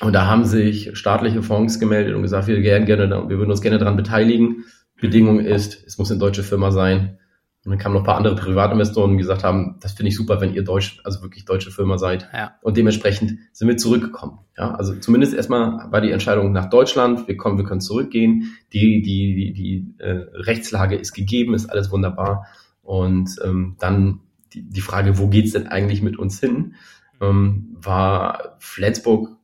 und 0.00 0.12
da 0.12 0.26
haben 0.26 0.44
sich 0.44 0.90
staatliche 0.92 1.42
Fonds 1.42 1.80
gemeldet 1.80 2.14
und 2.14 2.20
gesagt, 2.20 2.48
wir, 2.48 2.60
gerne, 2.60 2.84
gerne, 2.84 3.08
wir 3.08 3.38
würden 3.38 3.50
uns 3.50 3.62
gerne 3.62 3.78
daran 3.78 3.96
beteiligen. 3.96 4.66
Bedingung 5.00 5.40
ist, 5.40 5.86
es 5.86 5.96
muss 5.96 6.10
eine 6.10 6.20
deutsche 6.20 6.42
Firma 6.42 6.70
sein. 6.70 7.18
Und 7.64 7.72
dann 7.72 7.78
kamen 7.78 7.94
noch 7.94 8.02
ein 8.02 8.06
paar 8.06 8.16
andere 8.16 8.36
Privatinvestoren, 8.36 9.12
die 9.12 9.18
gesagt 9.18 9.44
haben, 9.44 9.78
das 9.80 9.92
finde 9.92 10.08
ich 10.08 10.16
super, 10.16 10.40
wenn 10.40 10.54
ihr 10.54 10.62
deutsch, 10.62 11.00
also 11.04 11.22
wirklich 11.22 11.44
deutsche 11.44 11.70
Firma 11.70 11.98
seid. 11.98 12.28
Ja. 12.32 12.54
Und 12.62 12.76
dementsprechend 12.76 13.34
sind 13.52 13.68
wir 13.68 13.76
zurückgekommen. 13.76 14.38
Ja, 14.56 14.74
also 14.74 14.94
zumindest 14.94 15.34
erstmal 15.34 15.90
war 15.90 16.00
die 16.00 16.12
Entscheidung 16.12 16.52
nach 16.52 16.70
Deutschland. 16.70 17.26
Wir 17.26 17.36
kommen, 17.36 17.58
wir 17.58 17.64
können 17.64 17.80
zurückgehen. 17.80 18.56
Die, 18.72 19.02
die, 19.02 19.34
die, 19.34 19.52
die 19.52 20.02
äh, 20.02 20.24
Rechtslage 20.32 20.96
ist 20.96 21.12
gegeben, 21.12 21.54
ist 21.54 21.66
alles 21.68 21.90
wunderbar. 21.90 22.46
Und 22.82 23.36
ähm, 23.44 23.76
dann 23.80 24.20
die, 24.54 24.68
die 24.68 24.80
Frage, 24.80 25.18
wo 25.18 25.26
geht's 25.26 25.52
denn 25.52 25.66
eigentlich 25.66 26.00
mit 26.00 26.16
uns 26.16 26.40
hin? 26.40 26.74
Ähm, 27.20 27.76
war 27.80 28.56
Flensburg 28.60 29.38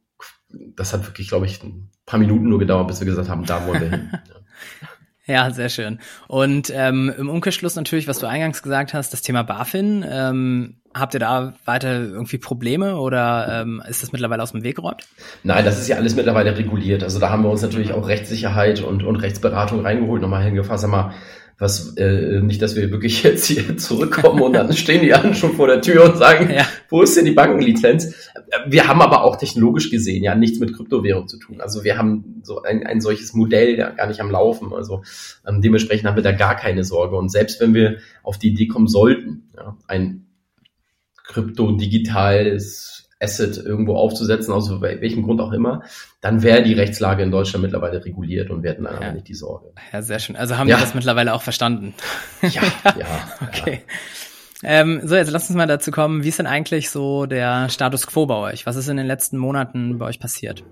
das 0.76 0.92
hat 0.92 1.06
wirklich, 1.06 1.28
glaube 1.28 1.46
ich, 1.46 1.62
ein 1.62 1.90
paar 2.06 2.18
Minuten 2.18 2.48
nur 2.48 2.58
gedauert, 2.58 2.88
bis 2.88 3.00
wir 3.00 3.06
gesagt 3.06 3.28
haben, 3.28 3.44
da 3.44 3.66
wollen 3.66 3.80
wir 3.80 3.90
hin. 3.90 4.10
Ja, 5.26 5.50
sehr 5.50 5.70
schön. 5.70 6.00
Und 6.28 6.70
ähm, 6.74 7.12
im 7.16 7.30
Umkehrschluss 7.30 7.76
natürlich, 7.76 8.06
was 8.06 8.18
du 8.18 8.26
eingangs 8.26 8.62
gesagt 8.62 8.92
hast, 8.92 9.12
das 9.12 9.22
Thema 9.22 9.42
BaFin. 9.42 10.04
Ähm, 10.06 10.76
habt 10.94 11.14
ihr 11.14 11.20
da 11.20 11.54
weiter 11.64 11.92
irgendwie 11.92 12.38
Probleme 12.38 12.96
oder 12.96 13.62
ähm, 13.62 13.82
ist 13.88 14.02
das 14.02 14.12
mittlerweile 14.12 14.42
aus 14.42 14.52
dem 14.52 14.62
Weg 14.62 14.76
geräumt? 14.76 15.06
Nein, 15.42 15.64
das 15.64 15.78
ist 15.78 15.88
ja 15.88 15.96
alles 15.96 16.14
mittlerweile 16.14 16.56
reguliert. 16.56 17.02
Also 17.02 17.18
da 17.18 17.30
haben 17.30 17.42
wir 17.42 17.50
uns 17.50 17.62
natürlich 17.62 17.92
auch 17.92 18.06
Rechtssicherheit 18.06 18.80
und, 18.80 19.02
und 19.02 19.16
Rechtsberatung 19.16 19.80
reingeholt, 19.80 20.22
nochmal 20.22 20.44
hingefasst, 20.44 20.82
sag 20.82 20.90
mal, 20.90 21.14
was 21.58 21.96
äh, 21.96 22.40
nicht, 22.40 22.60
dass 22.62 22.76
wir 22.76 22.90
wirklich 22.90 23.22
jetzt 23.24 23.46
hier 23.46 23.76
zurückkommen 23.76 24.42
und 24.42 24.54
dann 24.54 24.72
stehen 24.72 25.02
die 25.02 25.14
anderen 25.14 25.34
schon 25.34 25.54
vor 25.54 25.68
der 25.68 25.80
Tür 25.80 26.04
und 26.04 26.18
sagen, 26.18 26.52
ja. 26.52 26.66
wo 26.88 27.02
ist 27.02 27.16
denn 27.16 27.24
die 27.24 27.32
Bankenlizenz? 27.32 28.30
Wir 28.66 28.88
haben 28.88 29.00
aber 29.00 29.24
auch 29.24 29.36
technologisch 29.36 29.90
gesehen 29.90 30.24
ja 30.24 30.34
nichts 30.34 30.58
mit 30.58 30.74
Kryptowährung 30.74 31.28
zu 31.28 31.38
tun. 31.38 31.60
Also 31.60 31.84
wir 31.84 31.96
haben 31.96 32.40
so 32.42 32.62
ein, 32.62 32.84
ein 32.86 33.00
solches 33.00 33.34
Modell 33.34 33.78
ja 33.78 33.90
gar 33.90 34.06
nicht 34.06 34.20
am 34.20 34.30
Laufen. 34.30 34.72
Also 34.72 35.02
ähm, 35.46 35.60
dementsprechend 35.60 36.08
haben 36.08 36.16
wir 36.16 36.22
da 36.22 36.32
gar 36.32 36.56
keine 36.56 36.84
Sorge. 36.84 37.16
Und 37.16 37.30
selbst 37.30 37.60
wenn 37.60 37.74
wir 37.74 37.98
auf 38.22 38.38
die 38.38 38.48
Idee 38.48 38.66
kommen 38.66 38.88
sollten, 38.88 39.50
ja, 39.56 39.76
ein 39.86 40.26
krypto-digitales 41.24 43.03
Asset 43.24 43.56
irgendwo 43.56 43.96
aufzusetzen, 43.96 44.52
aus 44.52 44.70
welchem 44.80 45.22
Grund 45.24 45.40
auch 45.40 45.52
immer, 45.52 45.82
dann 46.20 46.42
wäre 46.42 46.62
die 46.62 46.74
Rechtslage 46.74 47.22
in 47.22 47.30
Deutschland 47.30 47.62
mittlerweile 47.62 48.04
reguliert 48.04 48.50
und 48.50 48.62
wir 48.62 48.70
hätten 48.70 48.84
dann 48.84 49.00
ja. 49.00 49.12
nicht 49.12 49.28
die 49.28 49.34
Sorge. 49.34 49.72
Ja, 49.92 50.02
sehr 50.02 50.18
schön. 50.18 50.36
Also 50.36 50.58
haben 50.58 50.68
ja. 50.68 50.76
wir 50.76 50.80
das 50.80 50.94
mittlerweile 50.94 51.34
auch 51.34 51.42
verstanden. 51.42 51.94
Ja, 52.42 52.62
ja. 52.84 53.06
okay. 53.48 53.80
Ja. 53.82 53.94
Ähm, 54.66 55.00
so, 55.04 55.14
jetzt 55.14 55.30
lass 55.30 55.48
uns 55.48 55.56
mal 55.56 55.66
dazu 55.66 55.90
kommen, 55.90 56.24
wie 56.24 56.28
ist 56.28 56.38
denn 56.38 56.46
eigentlich 56.46 56.88
so 56.88 57.26
der 57.26 57.68
Status 57.68 58.06
quo 58.06 58.26
bei 58.26 58.36
euch? 58.36 58.66
Was 58.66 58.76
ist 58.76 58.88
in 58.88 58.96
den 58.96 59.06
letzten 59.06 59.36
Monaten 59.36 59.98
bei 59.98 60.06
euch 60.06 60.18
passiert? 60.18 60.64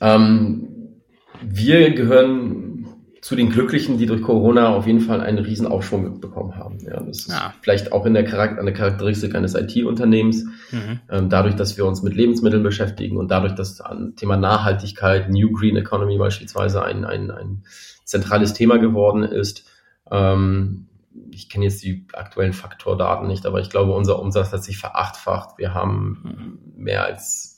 Ähm, 0.00 1.02
wir 1.42 1.90
gehören 1.92 2.83
zu 3.24 3.36
den 3.36 3.48
Glücklichen, 3.48 3.96
die 3.96 4.04
durch 4.04 4.20
Corona 4.20 4.68
auf 4.74 4.86
jeden 4.86 5.00
Fall 5.00 5.22
einen 5.22 5.38
riesen 5.38 5.66
Aufschwung 5.66 6.20
bekommen 6.20 6.56
haben. 6.56 6.76
Ja, 6.80 7.00
das 7.00 7.20
ist 7.20 7.30
ja. 7.30 7.54
vielleicht 7.62 7.90
auch 7.90 8.04
in 8.04 8.12
der 8.12 8.26
Charakter 8.26 8.60
eine 8.60 8.74
Charakteristik 8.74 9.34
eines 9.34 9.54
IT-Unternehmens. 9.54 10.44
Mhm. 10.70 11.00
Ähm, 11.08 11.30
dadurch, 11.30 11.56
dass 11.56 11.78
wir 11.78 11.86
uns 11.86 12.02
mit 12.02 12.14
Lebensmitteln 12.14 12.62
beschäftigen 12.62 13.16
und 13.16 13.30
dadurch, 13.30 13.54
dass 13.54 13.80
ein 13.80 14.14
Thema 14.14 14.36
Nachhaltigkeit, 14.36 15.30
New 15.30 15.52
Green 15.52 15.74
Economy 15.74 16.18
beispielsweise 16.18 16.84
ein, 16.84 17.06
ein, 17.06 17.30
ein 17.30 17.62
zentrales 18.04 18.52
Thema 18.52 18.76
geworden 18.76 19.22
ist. 19.22 19.64
Ähm, 20.10 20.88
ich 21.30 21.48
kenne 21.48 21.64
jetzt 21.64 21.82
die 21.82 22.06
aktuellen 22.12 22.52
Faktordaten 22.52 23.26
nicht, 23.26 23.46
aber 23.46 23.58
ich 23.58 23.70
glaube, 23.70 23.94
unser 23.94 24.18
Umsatz 24.18 24.52
hat 24.52 24.62
sich 24.62 24.76
verachtfacht. 24.76 25.56
Wir 25.56 25.72
haben 25.72 26.58
mhm. 26.76 26.82
mehr 26.84 27.06
als 27.06 27.53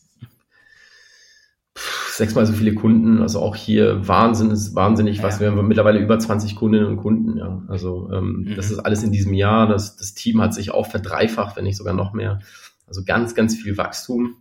sechsmal 2.11 2.47
so 2.47 2.53
viele 2.53 2.75
Kunden, 2.75 3.21
also 3.21 3.41
auch 3.41 3.55
hier 3.55 4.07
Wahnsinn 4.09 4.51
ist 4.51 4.75
wahnsinnig, 4.75 5.19
ja. 5.19 5.23
was 5.23 5.41
wir 5.41 5.51
haben 5.51 5.69
mittlerweile 5.69 5.99
über 5.99 6.19
20 6.19 6.57
Kundinnen 6.57 6.87
und 6.87 6.97
Kunden, 6.97 7.37
ja. 7.37 7.63
Also 7.69 8.11
ähm, 8.13 8.45
mhm. 8.47 8.57
das 8.57 8.71
ist 8.71 8.79
alles 8.79 9.03
in 9.03 9.13
diesem 9.13 9.35
Jahr. 9.35 9.69
Das, 9.69 9.97
das 9.97 10.15
Team 10.15 10.41
hat 10.41 10.55
sich 10.55 10.71
auch 10.71 10.87
verdreifacht, 10.87 11.57
wenn 11.57 11.65
nicht 11.65 11.77
sogar 11.77 11.95
noch 11.95 12.13
mehr. 12.13 12.41
Also 12.87 13.03
ganz, 13.05 13.35
ganz 13.35 13.57
viel 13.57 13.77
Wachstum, 13.77 14.37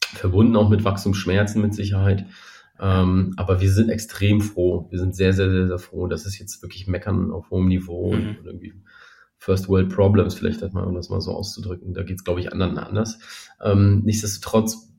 verbunden 0.00 0.56
auch 0.56 0.68
mit 0.68 0.84
Wachstumsschmerzen 0.84 1.62
mit 1.62 1.74
Sicherheit. 1.74 2.26
Ähm, 2.80 3.34
aber 3.36 3.60
wir 3.60 3.70
sind 3.70 3.88
extrem 3.88 4.40
froh. 4.40 4.88
Wir 4.90 4.98
sind 4.98 5.14
sehr, 5.14 5.32
sehr, 5.32 5.50
sehr, 5.50 5.68
sehr 5.68 5.78
froh. 5.78 6.08
Das 6.08 6.26
ist 6.26 6.38
jetzt 6.38 6.60
wirklich 6.62 6.88
Meckern 6.88 7.30
auf 7.30 7.50
hohem 7.50 7.68
Niveau 7.68 8.12
mhm. 8.12 8.36
und 8.38 8.46
irgendwie 8.46 8.74
First 9.36 9.68
World 9.68 9.90
Problems, 9.90 10.34
vielleicht 10.34 10.60
mal, 10.72 10.84
um 10.84 10.94
das 10.94 11.10
mal 11.10 11.20
so 11.20 11.32
auszudrücken. 11.32 11.94
Da 11.94 12.02
geht 12.02 12.16
es, 12.16 12.24
glaube 12.24 12.40
ich, 12.40 12.50
anderen 12.50 12.78
anders. 12.78 13.18
Ähm, 13.62 14.02
nichtsdestotrotz 14.04 14.93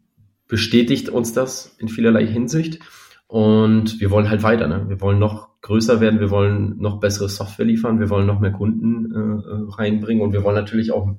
bestätigt 0.47 1.09
uns 1.09 1.33
das 1.33 1.75
in 1.77 1.87
vielerlei 1.87 2.25
Hinsicht. 2.25 2.79
Und 3.27 3.99
wir 3.99 4.11
wollen 4.11 4.29
halt 4.29 4.43
weiter. 4.43 4.67
Ne? 4.67 4.85
Wir 4.87 5.01
wollen 5.01 5.19
noch 5.19 5.49
größer 5.61 5.99
werden, 5.99 6.19
wir 6.19 6.29
wollen 6.29 6.77
noch 6.77 6.99
bessere 6.99 7.27
Software 7.27 7.65
liefern, 7.65 7.99
wir 7.99 8.09
wollen 8.09 8.27
noch 8.27 8.39
mehr 8.39 8.51
Kunden 8.51 9.11
äh, 9.11 9.17
äh, 9.17 9.65
reinbringen 9.69 10.23
und 10.23 10.31
wir 10.31 10.43
wollen 10.43 10.55
natürlich 10.55 10.91
auch 10.91 11.09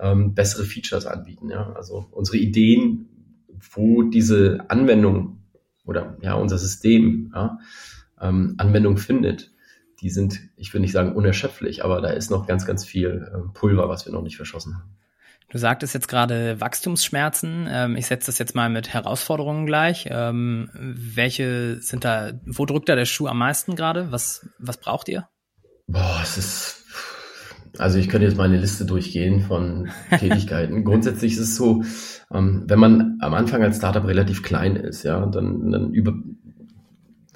ähm, 0.00 0.34
bessere 0.34 0.64
Features 0.64 1.06
anbieten. 1.06 1.50
Ja? 1.50 1.72
Also 1.74 2.06
unsere 2.10 2.38
Ideen, 2.38 3.08
wo 3.72 4.02
diese 4.02 4.64
Anwendung 4.68 5.42
oder 5.84 6.16
ja 6.22 6.34
unser 6.34 6.58
System 6.58 7.32
ja, 7.34 7.58
ähm, 8.20 8.54
Anwendung 8.56 8.96
findet, 8.96 9.52
die 10.00 10.10
sind, 10.10 10.40
ich 10.56 10.72
will 10.72 10.80
nicht 10.80 10.92
sagen 10.92 11.14
unerschöpflich, 11.14 11.84
aber 11.84 12.00
da 12.00 12.08
ist 12.08 12.30
noch 12.30 12.46
ganz, 12.46 12.66
ganz 12.66 12.84
viel 12.84 13.28
äh, 13.30 13.52
Pulver, 13.52 13.88
was 13.88 14.06
wir 14.06 14.12
noch 14.12 14.22
nicht 14.22 14.36
verschossen 14.36 14.74
haben. 14.74 14.96
Du 15.50 15.58
sagtest 15.58 15.94
jetzt 15.94 16.08
gerade 16.08 16.60
Wachstumsschmerzen. 16.60 17.68
Ähm, 17.70 17.96
ich 17.96 18.06
setze 18.06 18.26
das 18.26 18.38
jetzt 18.38 18.54
mal 18.54 18.68
mit 18.68 18.92
Herausforderungen 18.92 19.66
gleich. 19.66 20.08
Ähm, 20.10 20.70
welche 20.74 21.80
sind 21.80 22.04
da, 22.04 22.32
wo 22.44 22.66
drückt 22.66 22.88
da 22.88 22.96
der 22.96 23.04
Schuh 23.04 23.28
am 23.28 23.38
meisten 23.38 23.76
gerade? 23.76 24.10
Was, 24.10 24.48
was 24.58 24.78
braucht 24.78 25.08
ihr? 25.08 25.28
Boah, 25.86 26.18
es 26.20 26.36
ist, 26.36 26.84
also 27.78 27.98
ich 27.98 28.08
könnte 28.08 28.26
jetzt 28.26 28.36
mal 28.36 28.44
eine 28.44 28.58
Liste 28.58 28.84
durchgehen 28.86 29.42
von 29.42 29.88
Tätigkeiten. 30.18 30.84
Grundsätzlich 30.84 31.34
ist 31.34 31.38
es 31.40 31.56
so, 31.56 31.84
ähm, 32.34 32.64
wenn 32.66 32.80
man 32.80 33.18
am 33.20 33.34
Anfang 33.34 33.62
als 33.62 33.76
Startup 33.76 34.04
relativ 34.04 34.42
klein 34.42 34.74
ist, 34.74 35.04
ja, 35.04 35.24
dann, 35.26 35.70
dann 35.70 35.92
über, 35.92 36.12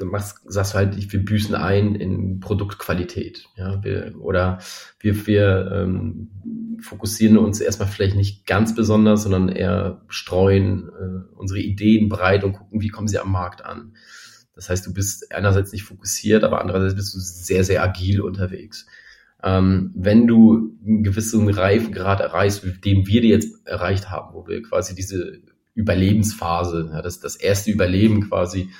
dann 0.01 0.09
machst, 0.09 0.41
sagst 0.47 0.73
du 0.73 0.79
halt, 0.79 1.13
wir 1.13 1.25
büßen 1.25 1.55
ein 1.55 1.95
in 1.95 2.41
Produktqualität. 2.41 3.47
Ja, 3.57 3.83
wir, 3.85 4.15
oder 4.21 4.59
wir, 4.99 5.27
wir 5.27 5.71
ähm, 5.73 6.79
fokussieren 6.81 7.39
uns 7.39 7.61
erstmal 7.61 7.89
vielleicht 7.89 8.17
nicht 8.17 8.47
ganz 8.47 8.75
besonders, 8.75 9.23
sondern 9.23 9.49
eher 9.49 10.03
streuen 10.09 10.89
äh, 10.89 11.37
unsere 11.37 11.61
Ideen 11.61 12.09
breit 12.09 12.45
und 12.45 12.55
gucken, 12.55 12.81
wie 12.81 12.89
kommen 12.89 13.09
sie 13.09 13.19
am 13.19 13.31
Markt 13.31 13.65
an. 13.65 13.95
Das 14.55 14.69
heißt, 14.69 14.87
du 14.87 14.93
bist 14.93 15.33
einerseits 15.33 15.73
nicht 15.73 15.85
fokussiert, 15.85 16.45
aber 16.45 16.61
andererseits 16.61 16.95
bist 16.95 17.15
du 17.15 17.19
sehr, 17.19 17.65
sehr 17.65 17.83
agil 17.83 18.21
unterwegs. 18.21 18.87
Ähm, 19.43 19.93
wenn 19.95 20.27
du 20.27 20.77
einen 20.85 21.03
gewissen 21.03 21.49
Reifengrad 21.49 22.21
erreichst, 22.21 22.63
den 22.85 23.07
wir 23.07 23.21
dir 23.23 23.31
jetzt 23.31 23.67
erreicht 23.67 24.11
haben, 24.11 24.35
wo 24.35 24.47
wir 24.47 24.63
quasi 24.63 24.95
diese 24.95 25.41
Überlebensphase, 25.75 26.91
ja, 26.93 27.01
das, 27.01 27.21
das 27.21 27.37
erste 27.37 27.71
Überleben 27.71 28.29
quasi 28.29 28.71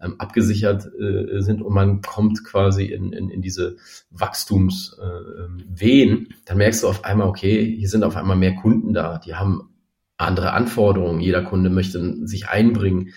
ähm, 0.00 0.14
abgesichert 0.18 0.88
äh, 0.98 1.40
sind 1.40 1.62
und 1.62 1.74
man 1.74 2.00
kommt 2.02 2.44
quasi 2.44 2.84
in, 2.84 3.12
in, 3.12 3.30
in 3.30 3.42
diese 3.42 3.76
Wachstumswehen, 4.10 6.26
äh, 6.26 6.28
dann 6.44 6.58
merkst 6.58 6.82
du 6.82 6.88
auf 6.88 7.04
einmal, 7.04 7.28
okay, 7.28 7.76
hier 7.76 7.88
sind 7.88 8.04
auf 8.04 8.16
einmal 8.16 8.36
mehr 8.36 8.54
Kunden 8.54 8.92
da, 8.92 9.18
die 9.18 9.34
haben 9.34 9.70
andere 10.16 10.52
Anforderungen, 10.52 11.20
jeder 11.20 11.42
Kunde 11.42 11.70
möchte 11.70 12.26
sich 12.26 12.48
einbringen. 12.48 13.10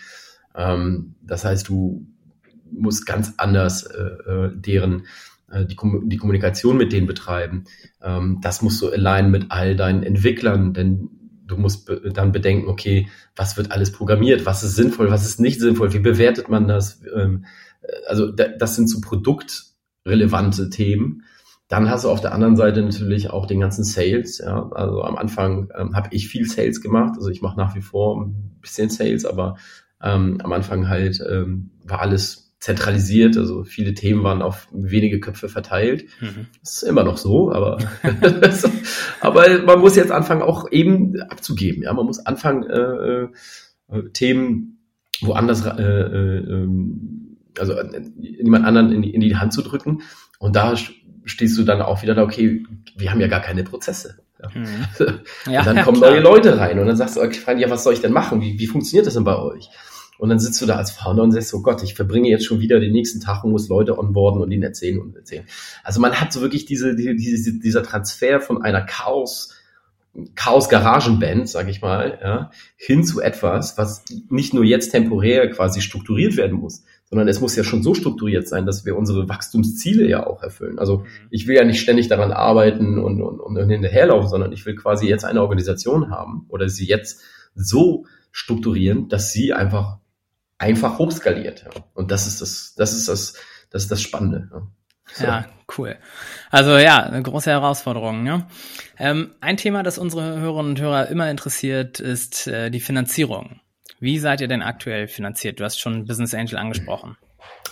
Ähm, 0.56 1.16
das 1.22 1.46
heißt, 1.46 1.68
du 1.68 2.08
musst 2.72 3.06
ganz 3.06 3.34
anders 3.38 3.84
äh, 3.84 4.02
äh 4.02 4.52
deren 4.56 5.04
äh, 5.52 5.66
die, 5.66 5.78
die 6.06 6.18
Kommunikation 6.18 6.78
mit 6.78 6.94
denen 6.94 7.08
betreiben. 7.08 7.66
Ähm, 8.02 8.40
das 8.42 8.62
musst 8.62 8.82
du 8.82 8.90
allein 8.90 9.30
mit 9.30 9.48
all 9.50 9.76
deinen 9.76 10.04
Entwicklern, 10.04 10.74
denn 10.74 11.10
du 11.52 11.58
musst 11.58 11.86
be 11.86 12.12
dann 12.14 12.32
bedenken, 12.32 12.70
okay, 12.70 13.08
was 13.36 13.58
wird 13.58 13.72
alles 13.72 13.92
programmiert, 13.92 14.46
was 14.46 14.64
ist 14.64 14.76
sinnvoll, 14.76 15.12
was 15.12 15.26
ist 15.26 15.40
nicht 15.40 15.60
sinnvoll, 15.60 15.94
wie 15.94 16.00
bewertet 16.00 16.50
man 16.50 16.68
das? 16.68 17.02
Ähm, 17.16 17.46
also 18.08 18.32
das 18.32 18.76
sind 18.76 18.88
so 18.90 19.02
produktrelevante 19.02 20.70
Themen. 20.70 21.24
Dann 21.68 21.90
hast 21.90 22.04
du 22.04 22.10
auf 22.10 22.22
der 22.22 22.34
anderen 22.34 22.58
Seite 22.58 22.82
natürlich 22.82 23.30
auch 23.30 23.46
den 23.46 23.60
ganzen 23.60 23.84
Sales. 23.84 24.40
Ja. 24.40 24.70
Also 24.72 25.04
am 25.04 25.18
Anfang 25.18 25.70
ähm, 25.78 25.96
habe 25.96 26.10
ich 26.12 26.28
viel 26.28 26.46
Sales 26.46 26.82
gemacht. 26.82 27.14
Also 27.18 27.30
ich 27.30 27.42
mache 27.42 27.58
nach 27.58 27.76
wie 27.76 27.82
vor 27.82 28.22
ein 28.22 28.58
bisschen 28.62 28.90
Sales, 28.90 29.26
aber 29.26 29.56
ähm, 30.02 30.40
am 30.44 30.52
Anfang 30.52 30.90
halt 30.90 31.24
ähm, 31.28 31.72
war 31.84 32.02
alles 32.02 32.51
zentralisiert, 32.62 33.38
also 33.38 33.64
viele 33.64 33.96
Themen 33.96 34.24
waren 34.24 34.44
auf 34.44 34.68
wenige 34.72 35.20
Köpfe 35.20 35.50
verteilt. 35.50 36.06
Mhm. 36.22 36.46
Das 36.62 36.78
ist 36.78 36.84
immer 36.84 37.04
noch 37.04 37.18
so, 37.18 37.52
aber, 37.52 37.80
aber 39.20 39.64
man 39.64 39.80
muss 39.80 39.96
jetzt 39.96 40.12
anfangen, 40.12 40.44
auch 40.44 40.72
eben 40.72 41.20
abzugeben. 41.24 41.82
Ja, 41.82 41.92
man 41.94 42.06
muss 42.06 42.24
anfangen, 42.24 42.64
äh, 42.70 43.24
äh, 43.24 44.10
Themen 44.14 44.78
woanders 45.22 45.66
äh, 45.66 45.82
äh, 45.82 46.38
ähm, 46.38 47.38
also 47.58 47.74
jemand 48.20 48.66
anderen 48.66 48.92
in 48.92 49.02
die, 49.02 49.14
in 49.16 49.22
die 49.22 49.36
Hand 49.36 49.54
zu 49.54 49.64
drücken. 49.64 50.04
Und 50.38 50.56
da 50.56 50.76
stehst 51.26 51.58
du 51.58 51.64
dann 51.64 51.82
auch 51.82 52.04
wieder 52.04 52.14
da, 52.14 52.24
okay, 52.24 52.64
wir 52.96 53.12
haben 53.12 53.22
ja 53.22 53.28
gar 53.28 53.42
keine 53.42 53.64
Prozesse. 53.64 54.20
Ja. 54.40 54.50
Mhm. 54.54 54.68
Ja, 55.52 55.62
und 55.62 55.66
dann 55.66 55.84
kommen 55.84 55.98
klar. 55.98 56.12
neue 56.12 56.22
Leute 56.22 56.60
rein 56.60 56.78
und 56.78 56.86
dann 56.86 56.96
sagst 56.96 57.16
du, 57.16 57.22
okay, 57.22 57.60
ja, 57.60 57.72
was 57.72 57.84
soll 57.84 57.94
ich 57.94 58.02
denn 58.02 58.14
machen? 58.14 58.40
Wie, 58.40 58.60
wie 58.60 58.68
funktioniert 58.68 59.08
das 59.08 59.16
denn 59.16 59.24
bei 59.24 59.38
euch? 59.38 59.68
Und 60.22 60.30
dann 60.30 60.38
sitzt 60.38 60.62
du 60.62 60.68
da 60.68 60.76
als 60.76 60.92
Founder 60.92 61.24
und 61.24 61.32
sagst, 61.32 61.52
oh 61.56 61.64
Gott, 61.64 61.82
ich 61.82 61.96
verbringe 61.96 62.30
jetzt 62.30 62.46
schon 62.46 62.60
wieder 62.60 62.80
den 62.80 62.92
nächsten 62.92 63.22
Tag 63.22 63.44
und 63.44 63.50
muss 63.50 63.70
Leute 63.70 63.98
onboarden 63.98 64.40
und 64.40 64.52
ihnen 64.52 64.62
erzählen 64.62 65.00
und 65.00 65.16
erzählen. 65.16 65.46
Also 65.84 66.00
man 66.00 66.14
hat 66.14 66.32
so 66.32 66.42
wirklich 66.42 66.66
diese, 66.66 66.96
diese 66.96 67.58
dieser 67.58 67.82
Transfer 67.82 68.40
von 68.40 68.62
einer 68.62 68.82
Chaos, 68.82 69.56
Chaos-Garagenband, 70.36 71.50
sag 71.50 71.70
ich 71.70 71.82
mal, 71.82 72.20
ja, 72.22 72.52
hin 72.76 73.04
zu 73.04 73.20
etwas, 73.20 73.80
was 73.80 74.06
nicht 74.30 74.54
nur 74.54 74.64
jetzt 74.64 74.92
temporär 74.92 75.50
quasi 75.50 75.82
strukturiert 75.82 76.38
werden 76.38 76.60
muss, 76.60 76.84
sondern 77.06 77.28
es 77.28 77.42
muss 77.42 77.56
ja 77.56 77.64
schon 77.64 77.82
so 77.82 77.96
strukturiert 77.96 78.48
sein, 78.48 78.68
dass 78.68 78.86
wir 78.86 78.96
unsere 78.96 79.28
Wachstumsziele 79.28 80.08
ja 80.08 80.28
auch 80.28 80.44
erfüllen. 80.44 80.78
Also 80.78 81.00
mhm. 81.00 81.06
ich 81.32 81.48
will 81.48 81.56
ja 81.56 81.64
nicht 81.64 81.82
ständig 81.82 82.10
daran 82.10 82.32
arbeiten 82.32 83.00
und, 83.00 83.24
und, 83.24 83.40
und 83.40 83.70
hinterherlaufen, 83.72 84.30
sondern 84.30 84.52
ich 84.52 84.68
will 84.68 84.76
quasi 84.76 85.08
jetzt 85.08 85.26
eine 85.26 85.42
Organisation 85.42 86.12
haben 86.12 86.46
oder 86.48 86.70
sie 86.70 86.86
jetzt 86.86 87.24
so 87.56 88.06
strukturieren, 88.32 89.10
dass 89.10 89.34
sie 89.34 89.54
einfach 89.54 89.98
einfach 90.62 91.00
hochskaliert. 91.00 91.66
Ja. 91.66 91.84
Und 91.94 92.12
das 92.12 92.28
ist 92.28 92.42
das, 92.42 92.76
das 92.76 92.94
ist 92.94 93.10
das, 93.10 93.34
das 93.72 93.84
ist 93.84 93.92
das 93.92 94.02
Spannende. 94.02 94.50
Ja. 94.52 94.68
So. 95.14 95.24
Ja, 95.26 95.46
cool. 95.78 95.98
Also 96.52 96.78
ja, 96.78 97.04
eine 97.04 97.22
große 97.22 97.50
Herausforderung. 97.50 98.26
Ja? 98.26 98.48
Ähm, 98.98 99.34
ein 99.42 99.58
Thema, 99.58 99.84
das 99.84 99.98
unsere 99.98 100.40
Hörerinnen 100.40 100.72
und 100.72 100.80
Hörer 100.80 101.08
immer 101.08 101.30
interessiert, 101.30 102.00
ist 102.00 102.48
äh, 102.48 102.70
die 102.70 102.80
Finanzierung. 102.80 103.60
Wie 104.00 104.20
seid 104.20 104.40
ihr 104.40 104.48
denn 104.48 104.62
aktuell 104.62 105.08
finanziert? 105.08 105.60
Du 105.60 105.64
hast 105.64 105.80
schon 105.80 106.06
Business 106.06 106.34
Angel 106.34 106.58
angesprochen. 106.58 107.18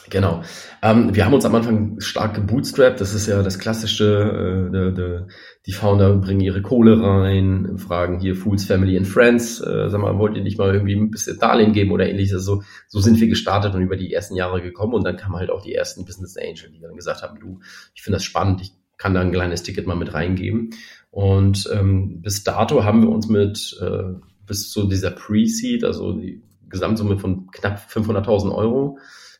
Genau. 0.09 0.41
Ähm, 0.81 1.15
wir 1.15 1.25
haben 1.25 1.33
uns 1.33 1.45
am 1.45 1.53
Anfang 1.53 1.99
stark 1.99 2.33
gebootstrapped. 2.33 2.99
Das 2.99 3.13
ist 3.13 3.27
ja 3.27 3.43
das 3.43 3.59
klassische. 3.59 4.67
Äh, 4.67 4.71
de, 4.71 4.93
de, 4.93 5.21
die 5.65 5.71
Founder 5.71 6.15
bringen 6.15 6.41
ihre 6.41 6.61
Kohle 6.61 6.99
rein, 7.01 7.77
fragen 7.77 8.19
hier 8.19 8.35
Fools, 8.35 8.65
Family 8.65 8.97
and 8.97 9.07
Friends. 9.07 9.59
Äh, 9.59 9.89
sag 9.89 10.01
mal, 10.01 10.17
wollt 10.17 10.35
ihr 10.35 10.43
nicht 10.43 10.57
mal 10.57 10.73
irgendwie 10.73 10.95
ein 10.95 11.11
bisschen 11.11 11.37
Darlehen 11.37 11.73
geben 11.73 11.91
oder 11.91 12.09
ähnliches? 12.09 12.43
So, 12.43 12.63
so 12.87 12.99
sind 12.99 13.19
wir 13.19 13.27
gestartet 13.27 13.75
und 13.75 13.81
über 13.81 13.97
die 13.97 14.11
ersten 14.11 14.35
Jahre 14.35 14.61
gekommen. 14.61 14.93
Und 14.93 15.03
dann 15.03 15.17
kamen 15.17 15.35
halt 15.35 15.51
auch 15.51 15.61
die 15.61 15.75
ersten 15.75 16.05
Business 16.05 16.37
Angel, 16.37 16.71
die 16.71 16.79
dann 16.79 16.95
gesagt 16.95 17.21
haben, 17.21 17.39
du, 17.39 17.59
ich 17.93 18.01
finde 18.01 18.15
das 18.15 18.23
spannend, 18.23 18.61
ich 18.61 18.71
kann 18.97 19.13
da 19.13 19.21
ein 19.21 19.31
kleines 19.31 19.63
Ticket 19.63 19.85
mal 19.85 19.95
mit 19.95 20.13
reingeben. 20.13 20.71
Und 21.11 21.69
ähm, 21.73 22.21
bis 22.21 22.43
dato 22.43 22.83
haben 22.83 23.01
wir 23.01 23.09
uns 23.09 23.27
mit 23.27 23.77
äh, 23.81 24.19
bis 24.45 24.71
zu 24.71 24.87
dieser 24.87 25.11
Pre-Seed, 25.11 25.83
also 25.83 26.13
die 26.13 26.41
Gesamtsumme 26.69 27.17
von 27.17 27.47
knapp 27.51 27.81
500.000 27.89 28.53
Euro, 28.53 28.99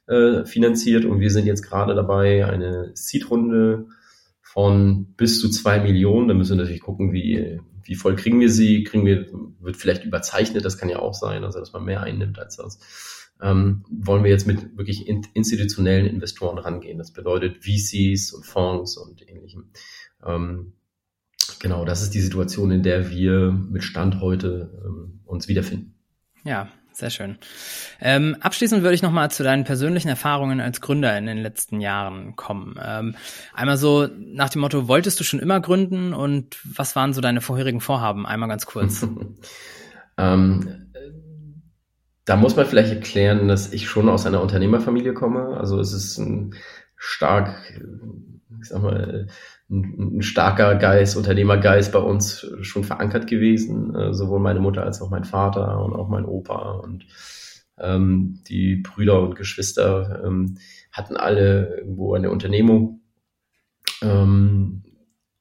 äh, 0.10 0.45
finanziert 0.45 1.06
und 1.06 1.19
wir 1.19 1.30
sind 1.30 1.45
jetzt 1.45 1.62
gerade 1.62 1.93
dabei, 1.93 2.45
eine 2.45 2.91
Seed-Runde 2.95 3.86
von 4.41 5.13
bis 5.15 5.39
zu 5.39 5.50
zwei 5.50 5.80
Millionen. 5.80 6.28
Da 6.28 6.34
müssen 6.34 6.58
wir 6.58 6.63
natürlich 6.63 6.82
gucken, 6.82 7.13
wie, 7.13 7.60
wie 7.84 7.93
voll 7.93 8.15
kriegen 8.15 8.39
wir 8.39 8.50
sie, 8.50 8.84
kriegen 8.84 9.06
wir, 9.06 9.28
wird 9.60 9.78
vielleicht 9.78 10.06
überzeichnet, 10.06 10.65
das 10.65 10.80
kann 10.80 10.89
ja 10.89 10.98
auch 10.98 11.13
sein, 11.13 11.43
also 11.43 11.60
dass 11.60 11.74
man 11.74 11.86
mehr 11.86 12.02
einnimmt 12.02 12.39
als 12.39 12.58
das. 12.58 12.80
Ähm, 13.39 13.86
wollen 13.89 14.24
wir 14.24 14.32
jetzt 14.32 14.48
mit 14.48 14.76
wirklich 14.78 15.08
institutionellen 15.08 16.08
Investoren 16.08 16.58
rangehen. 16.58 16.98
Das 16.98 17.13
bedeutet 17.13 17.63
VCs 17.63 18.34
und 18.34 18.45
Fonds 18.45 18.98
und 18.98 19.22
ähnlichem. 19.30 19.72
Ähm, 20.26 20.74
genau, 21.60 21.86
das 21.86 22.02
ist 22.02 22.15
die 22.15 22.19
Situation, 22.19 22.72
in 22.72 22.82
der 22.82 23.12
wir 23.12 23.52
mit 23.52 23.84
Stand 23.84 24.19
heute 24.19 24.82
ähm, 24.84 25.22
uns 25.26 25.48
wiederfinden. 25.48 25.93
Ja, 26.43 26.69
sehr 26.91 27.10
schön. 27.10 27.38
Ähm, 28.02 28.36
abschließend 28.39 28.84
würde 28.84 28.95
ich 28.95 29.02
nochmal 29.02 29.32
zu 29.32 29.43
deinen 29.43 29.63
persönlichen 29.63 30.10
Erfahrungen 30.10 30.60
als 30.60 30.82
Gründer 30.82 31.17
in 31.17 31.25
den 31.25 31.38
letzten 31.38 31.82
Jahren 31.82 32.36
kommen. 32.36 32.80
Ähm, 32.82 33.15
einmal 33.54 33.78
so 33.78 34.08
nach 34.17 34.49
dem 34.49 34.62
Motto, 34.62 34.88
wolltest 34.88 35.19
du 35.19 35.23
schon 35.23 35.39
immer 35.39 35.60
gründen 35.60 36.13
und 36.13 36.58
was 36.63 36.95
waren 36.95 37.13
so 37.13 37.21
deine 37.21 37.41
vorherigen 37.41 37.82
Vorhaben? 37.82 38.25
Einmal 38.25 38.49
ganz 38.49 38.65
kurz. 38.65 39.06
ähm, 40.17 40.91
da 42.25 42.36
muss 42.36 42.56
man 42.56 42.65
vielleicht 42.67 42.93
erklären, 42.93 43.47
dass 43.47 43.73
ich 43.73 43.89
schon 43.89 44.08
aus 44.08 44.25
einer 44.25 44.41
Unternehmerfamilie 44.41 45.13
komme. 45.13 45.58
Also 45.58 45.80
es 45.80 45.93
ist 45.93 46.17
ein 46.19 46.54
stark, 46.95 47.56
ich 48.62 48.67
sag 48.67 48.84
mal, 48.84 49.28
ein, 49.69 50.17
ein 50.17 50.21
starker 50.21 50.75
Geist, 50.75 51.15
Unternehmergeist 51.15 51.91
bei 51.91 51.99
uns 51.99 52.47
schon 52.62 52.84
verankert 52.84 53.27
gewesen. 53.27 53.95
Äh, 53.95 54.13
sowohl 54.13 54.39
meine 54.39 54.60
Mutter 54.60 54.84
als 54.84 55.01
auch 55.01 55.10
mein 55.10 55.23
Vater 55.23 55.84
und 55.84 55.93
auch 55.93 56.10
mein 56.10 56.25
Opa 56.25 56.71
und 56.71 57.05
ähm, 57.77 58.41
die 58.47 58.77
Brüder 58.77 59.21
und 59.21 59.36
Geschwister 59.36 60.23
ähm, 60.25 60.58
hatten 60.91 61.15
alle 61.15 61.77
irgendwo 61.77 62.13
eine 62.13 62.29
Unternehmung. 62.32 63.01
Ähm, 64.01 64.84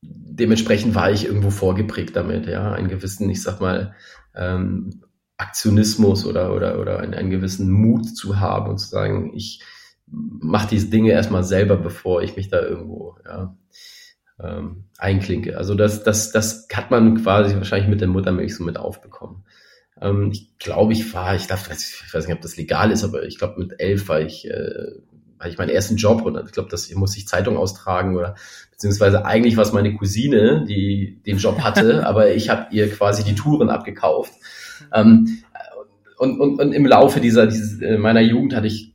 dementsprechend 0.03 0.95
war 0.95 1.11
ich 1.11 1.25
irgendwo 1.27 1.51
vorgeprägt 1.51 2.15
damit, 2.15 2.47
ja, 2.47 2.73
einen 2.73 2.89
gewissen, 2.89 3.29
ich 3.29 3.43
sag 3.43 3.61
mal, 3.61 3.95
ähm, 4.35 5.03
Aktionismus 5.37 6.27
oder, 6.27 6.55
oder, 6.55 6.81
oder 6.81 6.99
einen, 6.99 7.15
einen 7.15 7.31
gewissen 7.31 7.71
Mut 7.71 8.17
zu 8.17 8.41
haben 8.41 8.71
und 8.71 8.79
zu 8.79 8.89
sagen, 8.89 9.33
ich 9.35 9.63
mache 10.07 10.69
diese 10.71 10.89
Dinge 10.91 11.13
erstmal 11.13 11.45
selber, 11.45 11.77
bevor 11.77 12.23
ich 12.23 12.37
mich 12.37 12.49
da 12.49 12.61
irgendwo 12.61 13.17
ja, 13.25 13.57
ähm, 14.43 14.85
einklinke. 14.99 15.57
Also 15.57 15.75
das, 15.75 16.03
das, 16.05 16.31
das 16.33 16.69
hat 16.73 16.91
man 16.91 17.23
quasi 17.23 17.55
wahrscheinlich 17.57 17.89
mit 17.89 18.01
der 18.01 18.09
Muttermilch 18.09 18.55
so 18.55 18.65
mit 18.65 18.79
aufbekommen. 18.79 19.45
Ähm, 20.01 20.31
ich 20.33 20.59
glaube, 20.59 20.93
ich 20.93 21.13
war, 21.15 21.35
ich 21.35 21.47
darf, 21.47 21.69
ich 21.71 22.15
weiß 22.15 22.27
nicht, 22.27 22.37
ob 22.37 22.43
das 22.43 22.57
legal 22.57 22.91
ist, 22.91 23.05
aber 23.05 23.25
ich 23.25 23.39
glaube, 23.39 23.59
mit 23.59 23.81
elf 23.81 24.09
war 24.09 24.21
ich, 24.21 24.49
äh, 24.49 24.93
hatte 25.39 25.51
ich 25.51 25.59
meinen 25.59 25.71
ersten 25.71 25.97
Job 25.97 26.23
und 26.23 26.39
ich 26.45 26.53
glaube, 26.53 26.71
das 26.71 26.93
muss 26.95 27.17
ich 27.17 27.29
Zeitung 27.29 27.57
austragen 27.57 28.17
oder 28.17 28.35
beziehungsweise 28.71 29.25
eigentlich 29.25 29.57
war 29.57 29.65
es 29.65 29.73
meine 29.73 29.95
Cousine, 29.95 30.65
die 30.69 31.21
den 31.27 31.39
Job 31.39 31.61
hatte, 31.61 32.07
aber 32.07 32.33
ich 32.33 32.49
habe 32.49 32.67
ihr 32.71 32.91
quasi 32.91 33.25
die 33.25 33.35
Touren 33.35 33.71
abgekauft. 33.71 34.33
Ähm, 34.93 35.39
und, 36.17 36.41
und, 36.41 36.61
und 36.61 36.73
im 36.73 36.87
Laufe 36.87 37.21
dieser, 37.21 37.47
dieses, 37.47 37.81
äh, 37.81 37.97
meiner 37.97 38.21
Jugend 38.21 38.55
hatte 38.55 38.67
ich 38.67 38.95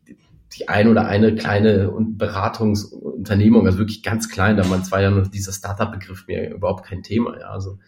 die 0.55 0.69
ein 0.69 0.87
oder 0.87 1.05
eine 1.05 1.35
kleine 1.35 1.91
Beratungsunternehmung, 1.99 3.65
also 3.65 3.79
wirklich 3.79 4.03
ganz 4.03 4.29
klein, 4.29 4.57
da 4.57 4.65
man 4.65 4.83
zwei 4.83 5.01
Jahre 5.01 5.15
noch 5.15 5.27
dieser 5.27 5.51
Startup-Begriff 5.51 6.27
mir 6.27 6.51
überhaupt 6.51 6.85
kein 6.85 7.03
Thema, 7.03 7.39
ja, 7.39 7.49
also, 7.49 7.79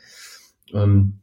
ähm, 0.74 1.20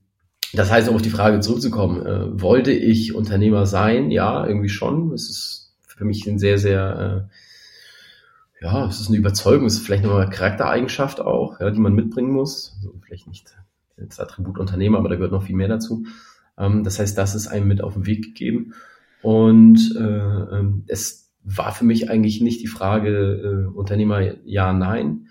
das 0.52 0.70
heißt, 0.70 0.88
um 0.88 0.96
auf 0.96 1.02
die 1.02 1.11
Frage 1.11 1.40
zurückzukommen, 1.40 2.05
äh, 2.05 2.40
wollte 2.40 2.72
ich 2.72 3.14
Unternehmer 3.14 3.64
sein? 3.64 4.11
Ja, 4.11 4.46
irgendwie 4.46 4.68
schon. 4.68 5.11
Es 5.12 5.31
ist 5.31 5.74
für 5.87 6.05
mich 6.05 6.26
ein 6.26 6.38
sehr, 6.38 6.59
sehr, 6.59 7.28
äh, 8.61 8.64
ja, 8.64 8.87
es 8.87 9.00
ist 9.00 9.09
eine 9.09 9.16
Überzeugung, 9.16 9.66
es 9.66 9.74
ist 9.74 9.87
vielleicht 9.87 10.05
noch 10.05 10.14
eine 10.14 10.31
Charaktereigenschaft 10.31 11.20
auch, 11.20 11.59
ja, 11.59 11.70
die 11.70 11.81
man 11.81 11.94
mitbringen 11.94 12.33
muss. 12.33 12.76
Also 12.76 12.94
vielleicht 13.02 13.28
nicht 13.28 13.57
das 13.96 14.20
Attribut 14.20 14.59
Unternehmer, 14.59 14.98
aber 14.98 15.09
da 15.09 15.14
gehört 15.14 15.33
noch 15.33 15.44
viel 15.44 15.57
mehr 15.57 15.68
dazu. 15.68 16.05
Ähm, 16.59 16.85
das 16.85 16.98
heißt, 16.98 17.16
das 17.16 17.35
ist 17.35 17.46
einem 17.48 17.68
mit 17.68 17.83
auf 17.83 17.94
den 17.94 18.07
Weg 18.07 18.22
gegeben. 18.22 18.74
Und 19.22 19.96
äh, 19.96 20.02
ähm, 20.02 20.85
es 20.87 21.21
war 21.44 21.72
für 21.72 21.85
mich 21.85 22.11
eigentlich 22.11 22.40
nicht 22.40 22.62
die 22.62 22.68
Frage 22.68 23.68
äh, 23.70 23.76
Unternehmer 23.76 24.20
ja, 24.44 24.72
nein. 24.72 25.28